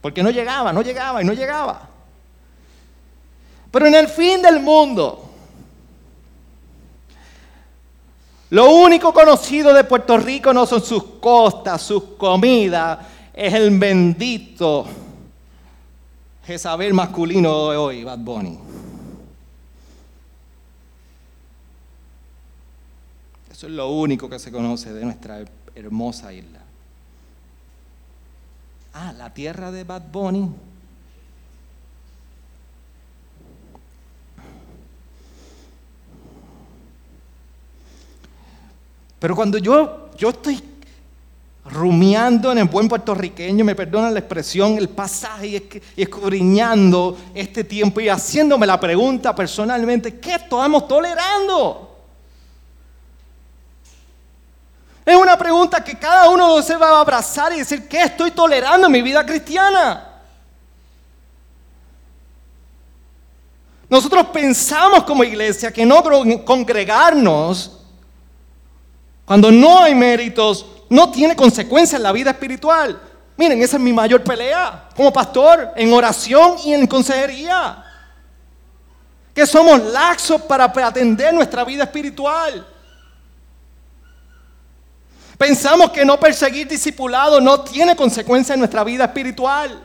[0.00, 1.89] porque no llegaba, no llegaba y no llegaba.
[3.70, 5.30] Pero en el fin del mundo,
[8.50, 12.98] lo único conocido de Puerto Rico no son sus costas, sus comidas,
[13.32, 14.86] es el bendito
[16.44, 18.58] Jezabel masculino de hoy, Bad Bunny.
[23.52, 25.44] Eso es lo único que se conoce de nuestra
[25.76, 26.58] hermosa isla.
[28.94, 30.50] Ah, la tierra de Bad Bunny
[39.20, 40.60] Pero cuando yo, yo estoy
[41.66, 48.00] rumiando en el buen puertorriqueño, me perdonan la expresión, el pasaje y escudriñando este tiempo
[48.00, 51.86] y haciéndome la pregunta personalmente, ¿qué estamos tolerando?
[55.04, 58.86] Es una pregunta que cada uno se va a abrazar y decir, ¿qué estoy tolerando
[58.86, 60.06] en mi vida cristiana?
[63.88, 66.02] Nosotros pensamos como iglesia que no
[66.44, 67.79] congregarnos
[69.30, 73.00] cuando no hay méritos, no tiene consecuencias en la vida espiritual.
[73.36, 77.80] Miren, esa es mi mayor pelea como pastor, en oración y en consejería.
[79.32, 82.66] Que somos laxos para atender nuestra vida espiritual.
[85.38, 89.80] Pensamos que no perseguir discipulado no tiene consecuencias en nuestra vida espiritual.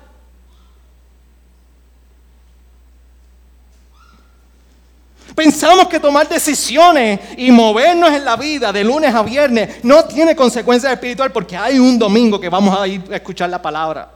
[5.45, 10.35] Pensamos que tomar decisiones y movernos en la vida de lunes a viernes no tiene
[10.35, 14.11] consecuencias espirituales porque hay un domingo que vamos a ir a escuchar la palabra.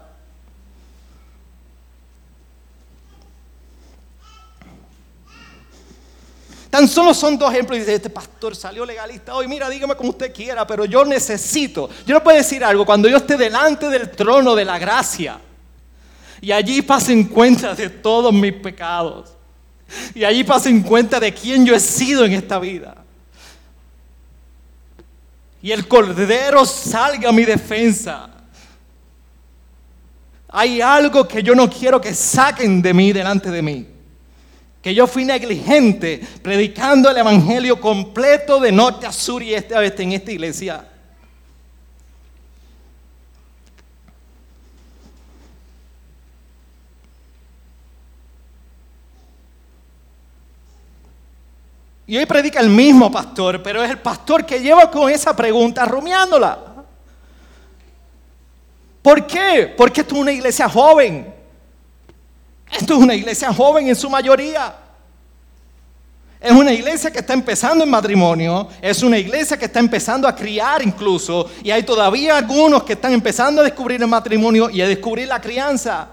[6.72, 7.78] Tan solo son dos ejemplos.
[7.78, 9.48] Y dice, este pastor salió legalista hoy.
[9.48, 11.92] Mira, dígame como usted quiera, pero yo necesito.
[12.08, 12.88] Yo no puedo decir algo.
[12.88, 15.40] Cuando yo esté delante del trono de la gracia
[16.42, 19.36] y allí pasen cuenta de todos mis pecados
[20.14, 22.96] y allí pasen cuenta de quién yo he sido en esta vida.
[25.62, 28.30] Y el cordero salga a mi defensa.
[30.48, 33.88] Hay algo que yo no quiero que saquen de mí delante de mí.
[34.82, 39.84] Que yo fui negligente predicando el evangelio completo de norte a sur y este a
[39.84, 40.89] este en esta iglesia.
[52.10, 55.86] Y hoy predica el mismo pastor, pero es el pastor que lleva con esa pregunta
[55.86, 56.58] rumiándola.
[59.04, 59.72] ¿Por qué?
[59.78, 61.32] Porque esto es una iglesia joven.
[62.72, 64.74] Esto es una iglesia joven en su mayoría.
[66.42, 70.36] Es una iglesia que está empezando en matrimonio, es una iglesia que está empezando a
[70.36, 74.88] criar incluso, y hay todavía algunos que están empezando a descubrir el matrimonio y a
[74.88, 76.08] descubrir la crianza.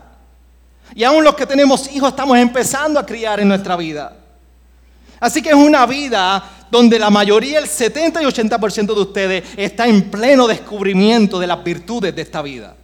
[0.95, 4.26] Y aún los que tenemos hijos estamos empezando a criar en nuestra vida.
[5.21, 9.87] Así que es una vida donde la mayoría, el 70 y 80% de ustedes, está
[9.87, 12.77] en pleno descubrimiento de las virtudes de esta vida.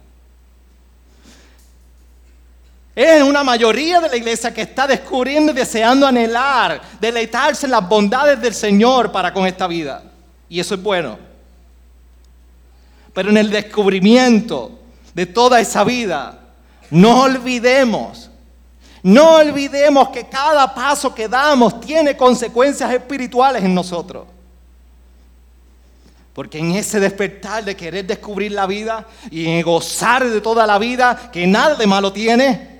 [2.95, 7.87] Es una mayoría de la iglesia que está descubriendo y deseando anhelar, deleitarse en las
[7.87, 10.03] bondades del Señor para con esta vida.
[10.47, 11.17] Y eso es bueno.
[13.13, 14.79] Pero en el descubrimiento
[15.13, 16.39] de toda esa vida,
[16.91, 18.29] no olvidemos,
[19.03, 24.25] no olvidemos que cada paso que damos tiene consecuencias espirituales en nosotros.
[26.33, 31.29] Porque en ese despertar de querer descubrir la vida y gozar de toda la vida,
[31.31, 32.79] que nada de malo tiene,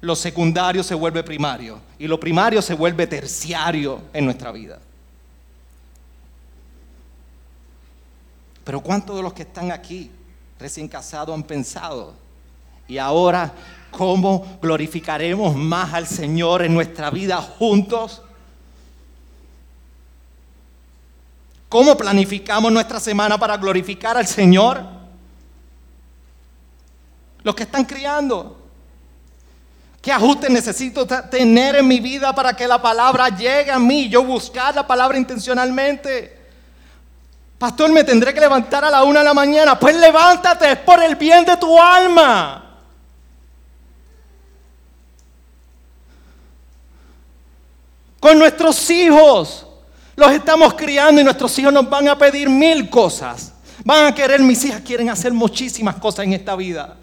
[0.00, 4.78] lo secundario se vuelve primario y lo primario se vuelve terciario en nuestra vida.
[8.64, 10.10] Pero ¿cuántos de los que están aquí
[10.58, 12.14] recién casados han pensado?
[12.86, 13.52] Y ahora,
[13.90, 18.22] ¿cómo glorificaremos más al Señor en nuestra vida juntos?
[21.68, 24.82] ¿Cómo planificamos nuestra semana para glorificar al Señor?
[27.42, 28.60] Los que están criando,
[30.00, 34.08] ¿Qué ajustes necesito tener en mi vida para que la palabra llegue a mí?
[34.08, 36.38] Yo buscar la palabra intencionalmente.
[37.58, 39.78] Pastor, me tendré que levantar a la una de la mañana.
[39.78, 42.59] Pues levántate, es por el bien de tu alma.
[48.20, 49.66] Con nuestros hijos.
[50.14, 53.54] Los estamos criando y nuestros hijos nos van a pedir mil cosas.
[53.82, 56.96] Van a querer, mis hijas quieren hacer muchísimas cosas en esta vida.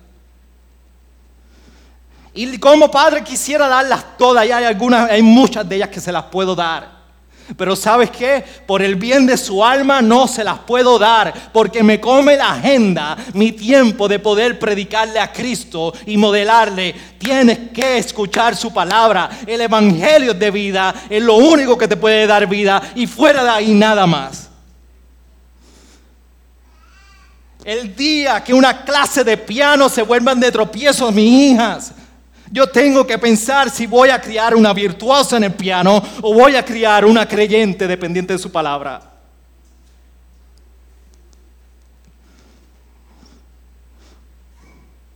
[2.35, 6.11] Y como padre quisiera darlas todas, y hay algunas, hay muchas de ellas que se
[6.11, 6.96] las puedo dar.
[7.55, 8.43] Pero sabes qué?
[8.65, 12.51] Por el bien de su alma no se las puedo dar, porque me come la
[12.51, 16.93] agenda, mi tiempo de poder predicarle a Cristo y modelarle.
[17.17, 19.29] Tienes que escuchar su palabra.
[19.45, 23.49] El Evangelio de vida es lo único que te puede dar vida y fuera de
[23.49, 24.49] ahí nada más.
[27.63, 31.91] El día que una clase de piano se vuelvan de tropiezos mis hijas,
[32.51, 36.55] yo tengo que pensar si voy a criar una virtuosa en el piano o voy
[36.55, 39.01] a criar una creyente dependiente de su palabra.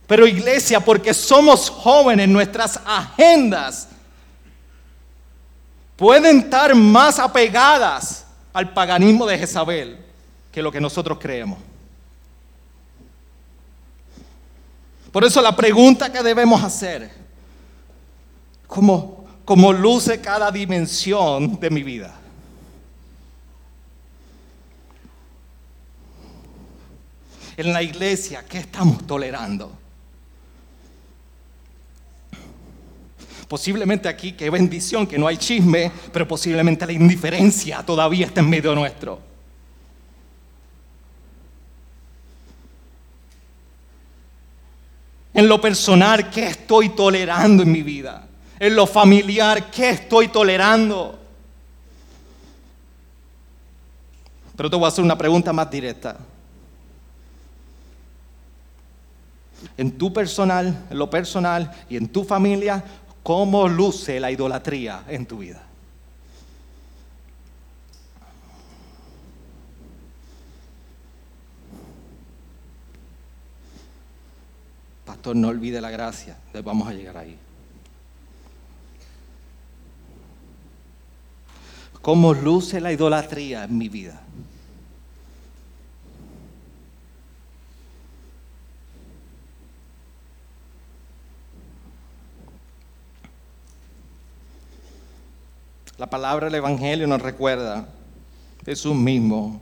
[0.06, 3.88] Pero iglesia, porque somos jóvenes, nuestras agendas
[5.96, 10.04] pueden estar más apegadas al paganismo de Jezabel
[10.50, 11.58] que lo que nosotros creemos.
[15.10, 17.21] Por eso la pregunta que debemos hacer
[19.44, 22.14] como, luce cada dimensión de mi vida.
[27.54, 29.70] En la iglesia, ¿qué estamos tolerando?
[33.46, 38.48] Posiblemente aquí, qué bendición, que no hay chisme, pero posiblemente la indiferencia todavía está en
[38.48, 39.20] medio nuestro.
[45.34, 48.28] En lo personal, ¿qué estoy tolerando en mi vida?
[48.62, 51.18] En lo familiar, ¿qué estoy tolerando?
[54.54, 56.16] Pero te voy a hacer una pregunta más directa.
[59.76, 62.84] En tu personal, en lo personal y en tu familia,
[63.24, 65.60] ¿cómo luce la idolatría en tu vida?
[75.04, 76.36] Pastor, no olvide la gracia.
[76.62, 77.36] Vamos a llegar ahí.
[82.02, 84.20] Cómo luce la idolatría en mi vida.
[95.96, 97.86] La palabra del Evangelio nos recuerda,
[98.64, 99.60] Jesús mismo,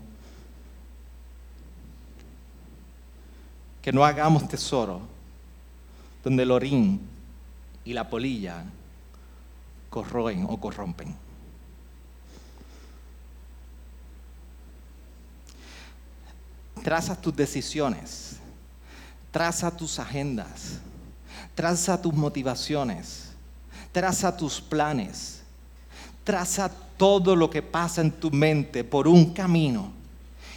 [3.83, 5.03] que no hagamos tesoro
[6.25, 7.01] donde el orín
[7.85, 8.65] y la polilla
[9.91, 11.30] corroen o corrompen.
[16.83, 18.37] Traza tus decisiones,
[19.31, 20.79] traza tus agendas,
[21.55, 23.29] traza tus motivaciones,
[23.93, 25.43] traza tus planes,
[26.25, 30.01] traza todo lo que pasa en tu mente por un camino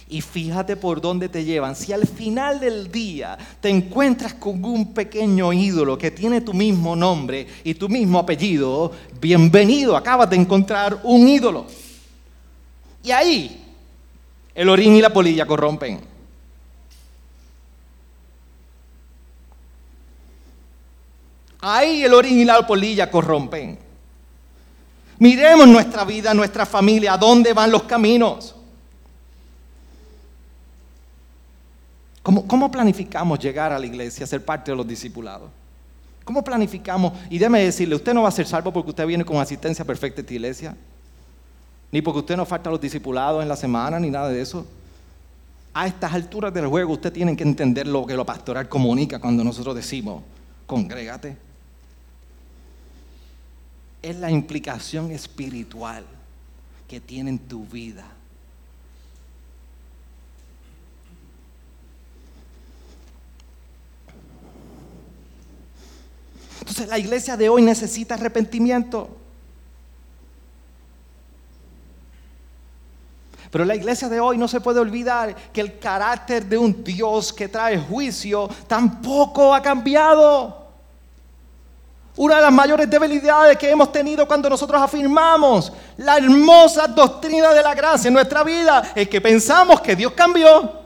[0.08, 1.74] y fíjate por dónde te llevan.
[1.74, 6.94] Si al final del día te encuentras con un pequeño ídolo que tiene tu mismo
[6.94, 11.66] nombre y tu mismo apellido, bienvenido, acabas de encontrar un ídolo.
[13.02, 13.64] Y ahí
[14.54, 16.13] el orín y la polilla corrompen.
[21.66, 23.78] Ahí el la polilla corrompen.
[25.18, 28.54] Miremos nuestra vida, nuestra familia, a dónde van los caminos.
[32.22, 35.48] ¿Cómo, ¿Cómo, planificamos llegar a la iglesia, ser parte de los discipulados?
[36.24, 37.14] ¿Cómo planificamos?
[37.30, 40.20] Y déjeme decirle, usted no va a ser salvo porque usted viene con asistencia perfecta
[40.20, 40.76] a esta iglesia,
[41.90, 44.66] ni porque usted no falta a los discipulados en la semana, ni nada de eso.
[45.72, 49.42] A estas alturas del juego usted tiene que entender lo que lo pastoral comunica cuando
[49.42, 50.22] nosotros decimos,
[50.66, 51.53] congrégate.
[54.04, 56.04] Es la implicación espiritual
[56.86, 58.04] que tiene en tu vida.
[66.60, 69.08] Entonces la iglesia de hoy necesita arrepentimiento.
[73.50, 77.32] Pero la iglesia de hoy no se puede olvidar que el carácter de un Dios
[77.32, 80.63] que trae juicio tampoco ha cambiado.
[82.16, 87.62] Una de las mayores debilidades que hemos tenido cuando nosotros afirmamos la hermosa doctrina de
[87.62, 90.84] la gracia en nuestra vida es que pensamos que Dios cambió.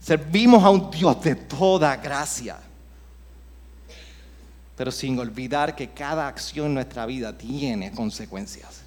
[0.00, 2.56] Servimos a un Dios de toda gracia,
[4.76, 8.82] pero sin olvidar que cada acción en nuestra vida tiene consecuencias.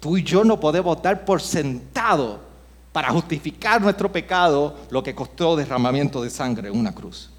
[0.00, 2.47] Tú y yo no podemos dar por sentado
[2.98, 7.30] para justificar nuestro pecado lo que costó derramamiento de sangre en una cruz.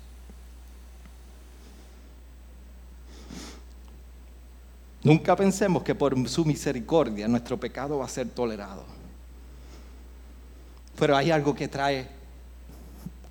[5.04, 8.86] Nunca pensemos que por su misericordia nuestro pecado va a ser tolerado.
[10.98, 12.08] Pero hay algo que trae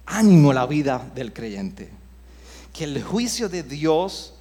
[0.05, 1.89] ánimo a la vida del creyente.
[2.75, 4.35] Que el juicio de Dios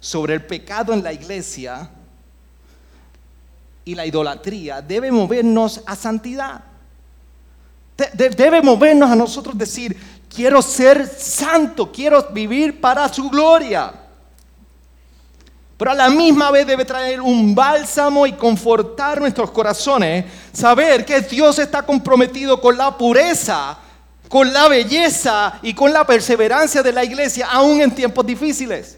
[0.00, 1.88] sobre el pecado en la iglesia
[3.84, 6.67] y la idolatría debe movernos a santidad.
[8.14, 9.96] Debe movernos a nosotros decir,
[10.32, 13.92] quiero ser santo, quiero vivir para su gloria.
[15.76, 20.24] Pero a la misma vez debe traer un bálsamo y confortar nuestros corazones.
[20.52, 23.78] Saber que Dios está comprometido con la pureza,
[24.28, 28.96] con la belleza y con la perseverancia de la iglesia, aún en tiempos difíciles.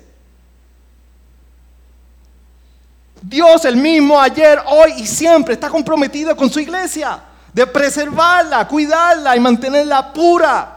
[3.22, 7.22] Dios el mismo ayer, hoy y siempre está comprometido con su iglesia,
[7.52, 10.76] de preservarla, cuidarla y mantenerla pura.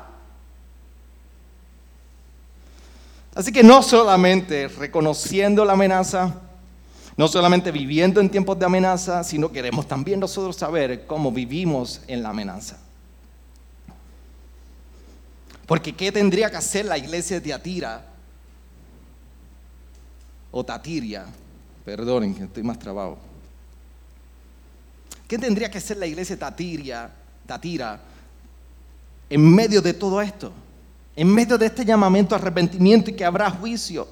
[3.35, 6.35] Así que no solamente reconociendo la amenaza,
[7.17, 12.23] no solamente viviendo en tiempos de amenaza, sino queremos también nosotros saber cómo vivimos en
[12.23, 12.77] la amenaza.
[15.65, 18.05] Porque ¿qué tendría que hacer la iglesia de Tiatira
[20.51, 21.25] o Tatiria?
[21.85, 23.32] Perdonen que estoy más trabado.
[25.33, 27.09] ¿Qué tendría que hacer la iglesia Tatiria,
[27.47, 27.99] Tatira
[29.27, 30.53] en medio de todo esto?
[31.15, 34.07] En medio de este llamamiento a arrepentimiento y que habrá juicio.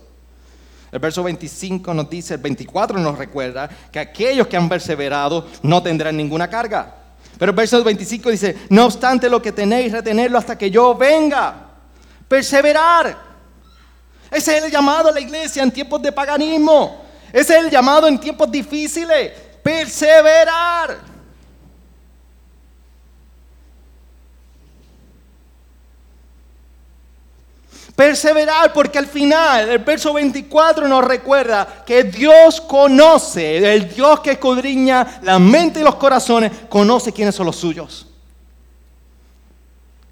[0.92, 5.84] El verso 25 nos dice, el 24 nos recuerda que aquellos que han perseverado no
[5.84, 6.96] tendrán ninguna carga.
[7.38, 11.70] Pero el verso 25 dice, no obstante lo que tenéis, retenerlo hasta que yo venga.
[12.28, 13.16] Perseverar.
[14.32, 17.06] Ese es el llamado a la iglesia en tiempos de paganismo.
[17.32, 19.34] Ese es el llamado en tiempos difíciles.
[19.62, 21.11] Perseverar.
[27.96, 34.32] Perseverar porque al final el verso 24 nos recuerda que Dios conoce, el Dios que
[34.32, 38.08] escudriña la mente y los corazones, conoce quiénes son los suyos.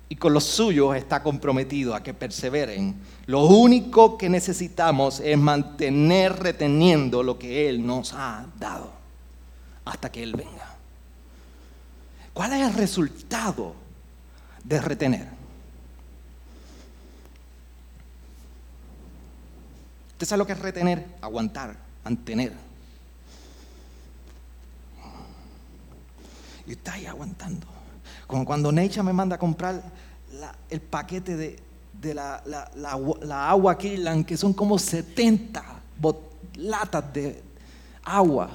[0.09, 2.99] Y con los suyos está comprometido a que perseveren.
[3.27, 8.91] Lo único que necesitamos es mantener reteniendo lo que Él nos ha dado
[9.85, 10.75] hasta que Él venga.
[12.33, 13.75] ¿Cuál es el resultado
[14.63, 15.38] de retener?
[20.19, 21.15] ¿Usted sabe lo que es retener?
[21.21, 22.51] Aguantar, mantener.
[26.67, 27.65] Y está ahí aguantando.
[28.27, 29.81] Como cuando Necha me manda a comprar
[30.69, 32.43] el paquete de, la,
[33.49, 35.63] agua Kirlan, que son como 70
[36.55, 37.41] latas de
[38.03, 38.49] agua,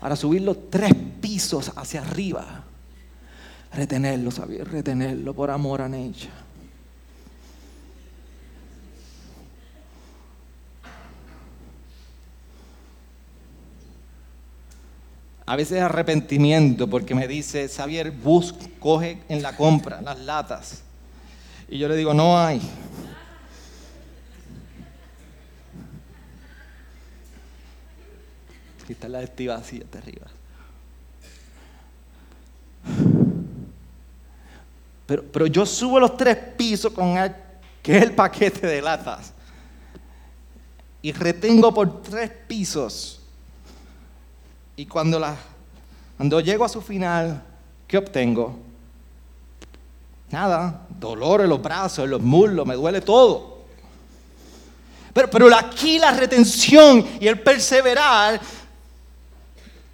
[0.00, 2.64] para subir los tres pisos hacia arriba.
[3.74, 6.30] Retenerlo, sabía, retenerlo por amor a Necha.
[15.48, 20.82] A veces arrepentimiento porque me dice, Xavier, bus, coge en la compra las latas.
[21.70, 22.60] Y yo le digo, no hay.
[28.82, 30.26] Aquí está la estiva así hasta arriba.
[35.06, 37.34] Pero, pero yo subo los tres pisos con el,
[37.82, 39.32] que es el paquete de latas.
[41.00, 43.17] Y retengo por tres pisos
[44.78, 45.36] y cuando, la,
[46.16, 47.42] cuando llego a su final,
[47.88, 48.56] ¿qué obtengo?
[50.30, 53.58] Nada, dolor en los brazos, en los muslos, me duele todo.
[55.12, 58.40] Pero, pero aquí la retención y el perseverar,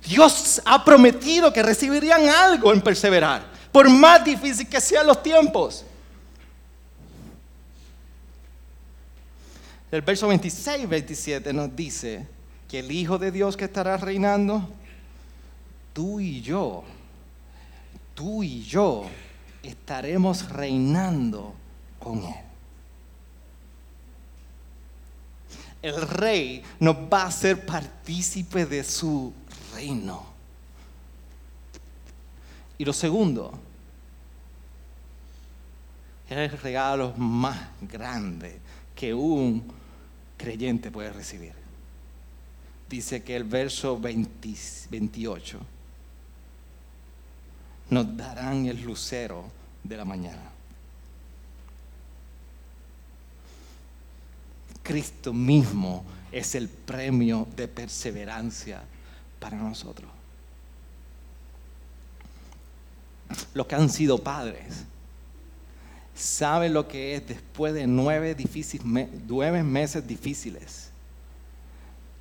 [0.06, 5.82] Dios ha prometido que recibirían algo en perseverar, por más difícil que sean los tiempos.
[9.90, 12.33] El verso 26 27 nos dice
[12.68, 14.68] que el Hijo de Dios que estará reinando,
[15.92, 16.84] tú y yo,
[18.14, 19.06] tú y yo
[19.62, 21.54] estaremos reinando
[21.98, 22.34] con Él.
[25.82, 29.32] El rey nos va a hacer partícipe de su
[29.74, 30.24] reino.
[32.78, 33.52] Y lo segundo,
[36.28, 38.60] es el regalo más grande
[38.94, 39.62] que un
[40.36, 41.63] creyente puede recibir.
[42.94, 45.58] Dice que el verso 28
[47.90, 49.50] nos darán el lucero
[49.82, 50.44] de la mañana.
[54.84, 58.84] Cristo mismo es el premio de perseverancia
[59.40, 60.08] para nosotros.
[63.54, 64.84] Los que han sido padres
[66.14, 68.36] saben lo que es después de nueve,
[69.26, 70.83] nueve meses difíciles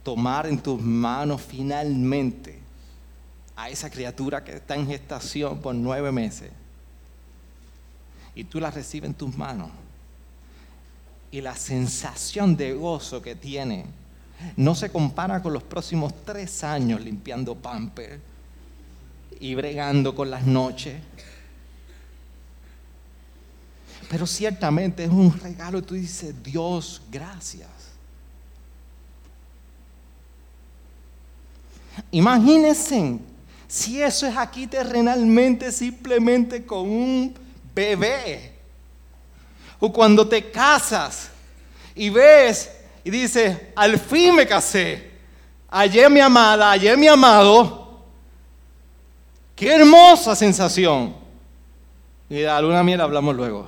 [0.03, 2.59] tomar en tus manos finalmente
[3.55, 6.51] a esa criatura que está en gestación por nueve meses
[8.35, 9.69] y tú la recibes en tus manos
[11.31, 13.85] y la sensación de gozo que tiene
[14.57, 18.19] no se compara con los próximos tres años limpiando pamper
[19.39, 21.01] y bregando con las noches.
[24.09, 27.69] Pero ciertamente es un regalo y tú dices, Dios, gracias.
[32.11, 33.19] Imagínense
[33.67, 37.33] si eso es aquí terrenalmente simplemente con un
[37.73, 38.53] bebé.
[39.79, 41.29] O cuando te casas
[41.95, 42.69] y ves
[43.03, 45.11] y dices, al fin me casé.
[45.69, 47.99] Ayer mi amada, ayer mi amado.
[49.55, 51.15] Qué hermosa sensación.
[52.29, 53.65] Y de alguna miel hablamos luego.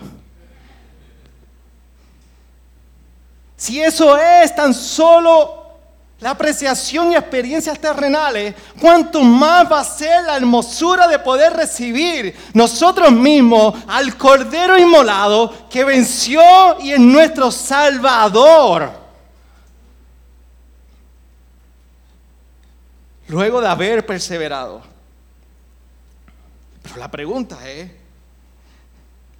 [3.57, 5.64] Si eso es tan solo
[6.19, 12.35] la apreciación y experiencias terrenales, cuanto más va a ser la hermosura de poder recibir
[12.53, 16.41] nosotros mismos al Cordero Inmolado que venció
[16.79, 18.91] y es nuestro Salvador.
[23.27, 24.81] Luego de haber perseverado.
[26.81, 27.91] Pero la pregunta es,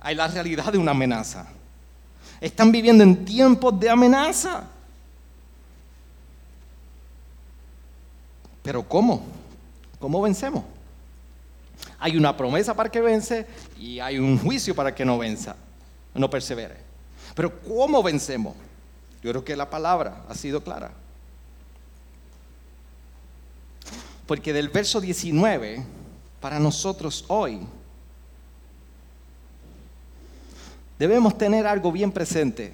[0.02, 1.48] hay la realidad de una amenaza.
[2.42, 4.64] Están viviendo en tiempos de amenaza.
[8.66, 9.22] Pero ¿cómo?
[10.00, 10.64] ¿Cómo vencemos?
[12.00, 13.46] Hay una promesa para que vence
[13.80, 15.56] y hay un juicio para que no venza,
[16.16, 16.78] no persevere.
[17.36, 18.56] Pero ¿cómo vencemos?
[19.22, 20.92] Yo creo que la palabra ha sido clara.
[24.26, 25.84] Porque del verso 19,
[26.42, 27.60] para nosotros hoy,
[30.98, 32.74] debemos tener algo bien presente.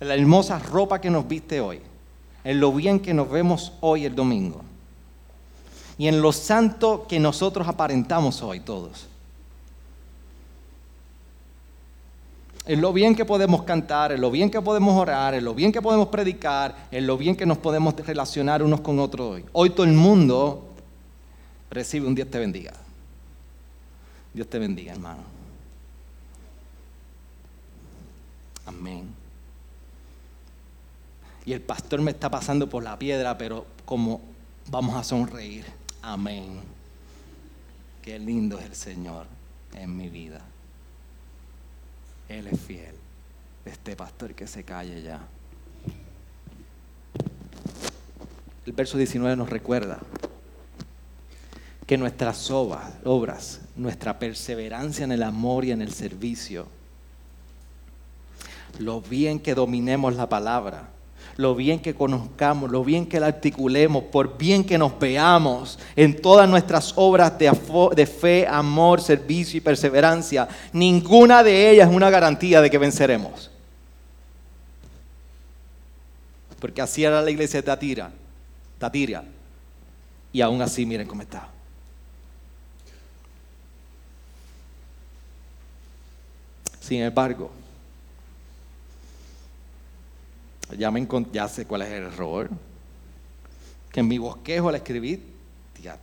[0.00, 1.80] La hermosa ropa que nos viste hoy,
[2.42, 4.64] en lo bien que nos vemos hoy el domingo
[5.98, 9.06] y en lo santo que nosotros aparentamos hoy todos.
[12.66, 15.70] En lo bien que podemos cantar, en lo bien que podemos orar, en lo bien
[15.70, 19.44] que podemos predicar, en lo bien que nos podemos relacionar unos con otros hoy.
[19.52, 20.68] Hoy todo el mundo
[21.70, 22.72] recibe un Dios te bendiga.
[24.34, 25.22] Dios te bendiga, hermano.
[28.66, 29.14] Amén.
[31.44, 34.20] Y el pastor me está pasando por la piedra, pero como
[34.68, 35.75] vamos a sonreír.
[36.06, 36.60] Amén.
[38.00, 39.26] Qué lindo es el Señor
[39.74, 40.40] en mi vida.
[42.28, 42.94] Él es fiel.
[43.64, 45.18] Este pastor que se calle ya.
[48.64, 49.98] El verso 19 nos recuerda
[51.88, 56.68] que nuestras obras, nuestra perseverancia en el amor y en el servicio,
[58.78, 60.88] lo bien que dominemos la palabra,
[61.36, 66.20] lo bien que conozcamos, lo bien que la articulemos, por bien que nos veamos en
[66.20, 72.60] todas nuestras obras de, fe, amor, servicio y perseverancia, ninguna de ellas es una garantía
[72.62, 73.50] de que venceremos.
[76.58, 78.10] Porque así era la iglesia de Tatira,
[78.78, 79.22] Tatira.
[80.32, 81.48] Y aún así, miren cómo está.
[86.80, 87.50] Sin embargo,
[90.76, 92.50] ya, me ya sé cuál es el error.
[93.90, 95.22] Que en mi bosquejo al escribir,
[95.74, 95.98] tía,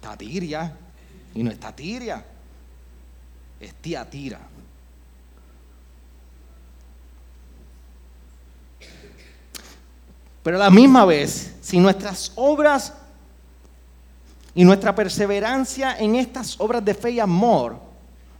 [0.00, 0.76] Tatiria,
[1.34, 2.24] y no es Tatiria.
[3.60, 4.40] es Tiatira.
[10.42, 12.94] Pero a la misma vez, si nuestras obras
[14.54, 17.78] y nuestra perseverancia en estas obras de fe y amor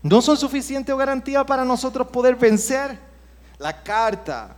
[0.02, 2.98] no son suficientes o garantía para nosotros poder vencer,
[3.62, 4.56] la carta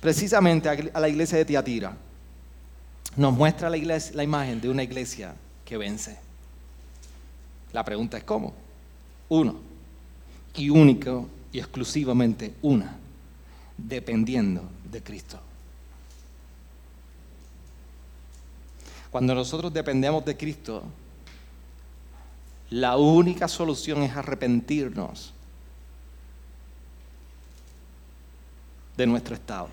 [0.00, 1.96] precisamente a la iglesia de Tiatira
[3.16, 6.16] nos muestra la, iglesia, la imagen de una iglesia que vence.
[7.72, 8.54] La pregunta es cómo.
[9.28, 9.56] Uno,
[10.54, 12.96] y único y exclusivamente una,
[13.76, 15.40] dependiendo de Cristo.
[19.10, 20.84] Cuando nosotros dependemos de Cristo,
[22.70, 25.34] la única solución es arrepentirnos
[29.02, 29.68] de nuestro estado.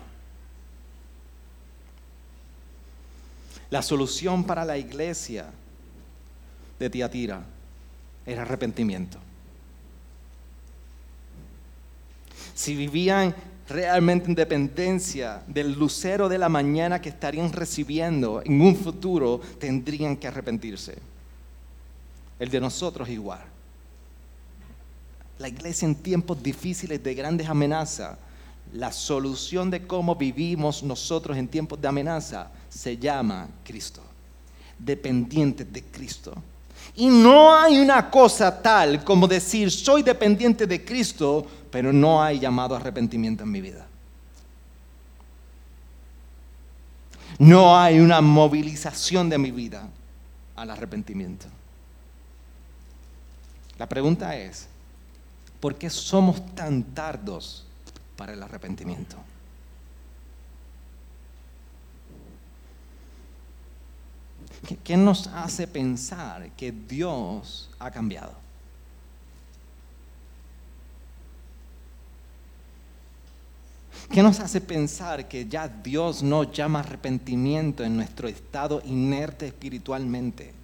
[3.70, 5.46] La solución para la iglesia
[6.80, 7.40] de Tiatira
[8.26, 9.18] era arrepentimiento.
[12.56, 13.32] Si vivían
[13.68, 20.16] realmente en dependencia del lucero de la mañana que estarían recibiendo en un futuro, tendrían
[20.16, 20.98] que arrepentirse.
[22.40, 23.44] El de nosotros igual.
[25.38, 28.18] La iglesia en tiempos difíciles de grandes amenazas,
[28.72, 34.02] la solución de cómo vivimos nosotros en tiempos de amenaza se llama Cristo.
[34.78, 36.34] Dependientes de Cristo.
[36.96, 42.38] Y no hay una cosa tal como decir, soy dependiente de Cristo, pero no hay
[42.38, 43.86] llamado arrepentimiento en mi vida.
[47.38, 49.88] No hay una movilización de mi vida
[50.56, 51.46] al arrepentimiento.
[53.78, 54.66] La pregunta es,
[55.58, 57.66] ¿por qué somos tan tardos
[58.20, 59.16] para el arrepentimiento?
[64.84, 68.34] ¿Qué, nos hace pensar que Dios ha cambiado?
[74.12, 80.59] ¿Qué nos hace pensar que ya Dios no llama arrepentimiento en nuestro estado inerte espiritualmente?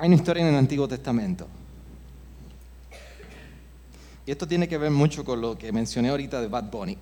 [0.00, 1.46] Hay una historia en el Antiguo Testamento.
[4.24, 6.96] Y esto tiene que ver mucho con lo que mencioné ahorita de Bad Bunny.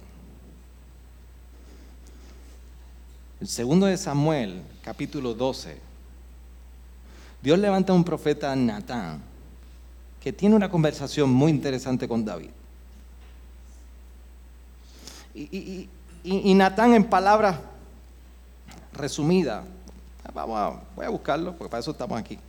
[3.40, 5.78] El segundo de Samuel, capítulo 12,
[7.40, 9.22] Dios levanta a un profeta Natán
[10.20, 12.50] que tiene una conversación muy interesante con David.
[15.34, 15.88] Y,
[16.56, 17.60] Natán en palabras
[18.92, 19.62] resumidas,
[20.34, 22.40] vamos a, voy a buscarlo porque para eso estamos aquí.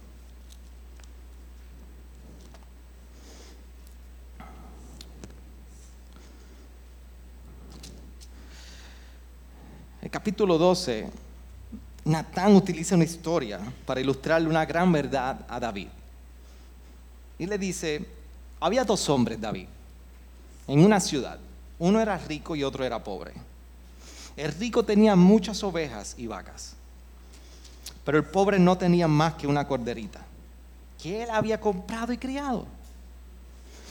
[10.01, 11.09] El capítulo 12,
[12.05, 15.89] Natán utiliza una historia para ilustrarle una gran verdad a David.
[17.37, 18.05] Y le dice,
[18.61, 19.67] había dos hombres, David,
[20.67, 21.37] en una ciudad.
[21.79, 23.33] Uno era rico y otro era pobre.
[24.37, 26.75] El rico tenía muchas ovejas y vacas,
[28.05, 30.21] pero el pobre no tenía más que una corderita,
[31.01, 32.65] que él había comprado y criado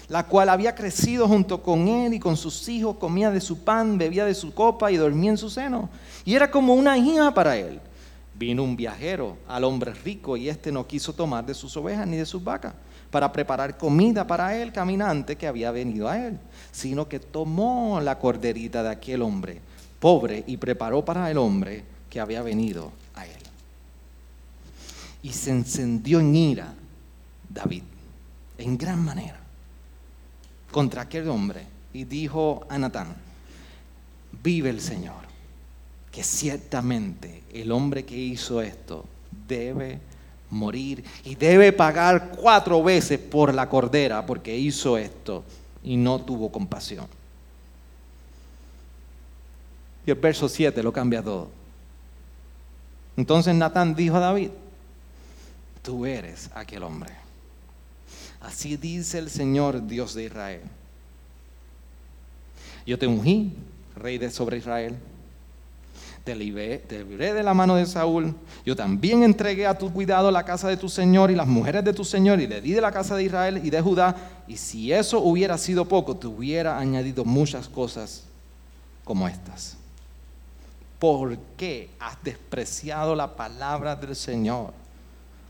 [0.09, 3.99] la cual había crecido junto con él y con sus hijos, comía de su pan,
[3.99, 5.91] bebía de su copa y dormía en su seno.
[6.25, 7.79] Y era como una hija para él.
[8.35, 12.17] Vino un viajero al hombre rico y éste no quiso tomar de sus ovejas ni
[12.17, 12.73] de sus vacas
[13.11, 16.39] para preparar comida para el caminante que había venido a él,
[16.71, 19.61] sino que tomó la corderita de aquel hombre
[19.99, 23.33] pobre y preparó para el hombre que había venido a él.
[25.23, 26.75] Y se encendió en ira
[27.49, 27.83] David,
[28.59, 29.48] en gran manera
[30.71, 33.15] contra aquel hombre y dijo a Natán,
[34.43, 35.29] vive el Señor,
[36.13, 39.05] que ciertamente el hombre que hizo esto
[39.47, 39.99] debe
[40.51, 45.45] morir y debe pagar cuatro veces por la cordera porque hizo esto
[45.83, 47.07] y no tuvo compasión.
[50.07, 51.51] Y el verso 7 lo cambia todo.
[53.17, 54.51] Entonces Natán dijo a David,
[55.83, 57.18] tú eres aquel hombre.
[58.49, 60.63] Así dice el Señor Dios de Israel.
[62.87, 63.53] Yo te ungí,
[63.95, 64.97] rey de sobre Israel.
[66.25, 68.35] Te libré, te libré de la mano de Saúl.
[68.65, 71.93] Yo también entregué a tu cuidado la casa de tu Señor y las mujeres de
[71.93, 74.17] tu Señor y le di de la casa de Israel y de Judá.
[74.49, 78.25] Y si eso hubiera sido poco, te hubiera añadido muchas cosas
[79.05, 79.77] como estas.
[80.99, 84.73] ¿Por qué has despreciado la palabra del Señor?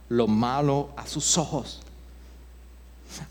[0.09, 1.81] Lo malo a sus ojos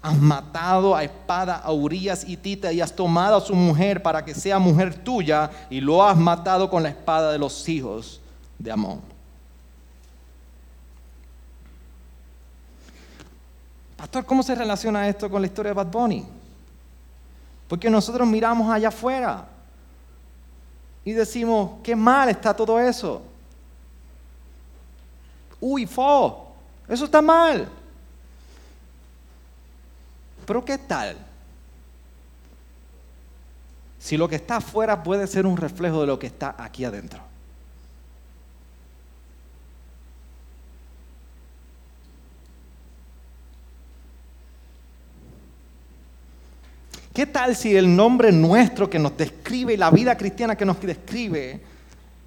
[0.03, 4.24] Has matado a espada a Urias y Tita y has tomado a su mujer para
[4.24, 8.20] que sea mujer tuya y lo has matado con la espada de los hijos
[8.59, 9.01] de Amón.
[13.97, 16.24] Pastor, ¿cómo se relaciona esto con la historia de Bad Bunny?
[17.66, 19.47] Porque nosotros miramos allá afuera
[21.05, 23.22] y decimos, qué mal está todo eso.
[25.61, 26.53] Uy, fo,
[26.89, 27.68] eso está mal.
[30.49, 31.14] Pero ¿qué tal?
[33.99, 37.20] Si lo que está afuera puede ser un reflejo de lo que está aquí adentro.
[47.12, 50.80] ¿Qué tal si el nombre nuestro que nos describe y la vida cristiana que nos
[50.80, 51.61] describe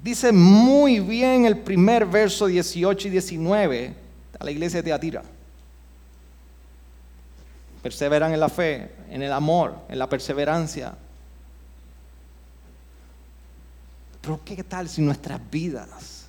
[0.03, 3.95] dice muy bien el primer verso 18 y 19
[4.37, 5.23] a la iglesia de Teatira?
[7.81, 10.93] Perseveran en la fe, en el amor, en la perseverancia.
[14.21, 16.27] Pero ¿qué tal si nuestras vidas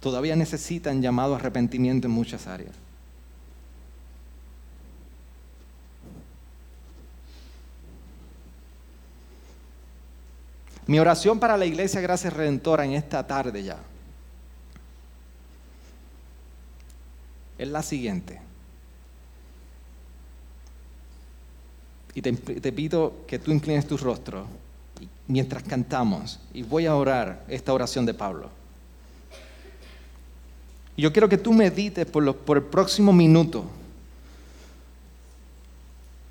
[0.00, 2.74] todavía necesitan llamado arrepentimiento en muchas áreas?
[10.88, 13.78] Mi oración para la iglesia Gracia Redentora en esta tarde ya
[17.62, 18.40] es la siguiente.
[22.14, 24.46] Y te, pido que tú inclines tu rostro
[25.26, 28.50] mientras cantamos y voy a orar esta oración de Pablo.
[30.94, 33.64] Yo quiero que tú medites por, por el próximo minuto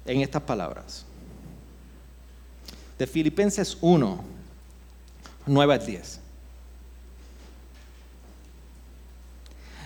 [0.06, 1.04] en estas palabras.
[3.00, 4.24] De Filipenses 1,
[5.48, 6.20] 9 a 10.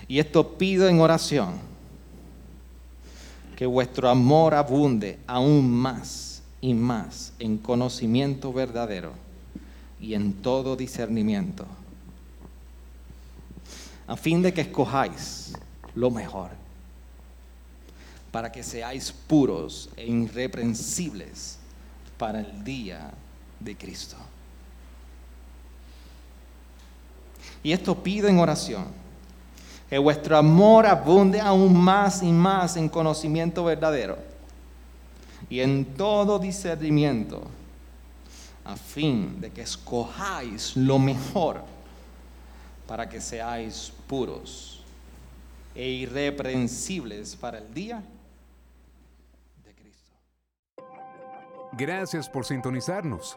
[0.08, 1.54] Y esto pido en oración,
[3.56, 9.12] que vuestro amor abunde aún más y más en conocimiento verdadero
[10.00, 11.66] y en todo discernimiento,
[14.06, 15.54] a fin de que escojáis
[15.94, 16.50] lo mejor,
[18.30, 21.58] para que seáis puros e irreprensibles
[22.18, 23.10] para el día
[23.58, 24.16] de Cristo.
[27.62, 29.05] Y esto pido en oración
[29.88, 34.18] que vuestro amor abunde aún más y más en conocimiento verdadero
[35.48, 37.42] y en todo discernimiento,
[38.64, 41.62] a fin de que escojáis lo mejor
[42.86, 44.82] para que seáis puros
[45.74, 48.02] e irreprensibles para el día
[49.64, 50.12] de Cristo.
[51.72, 53.36] Gracias por sintonizarnos.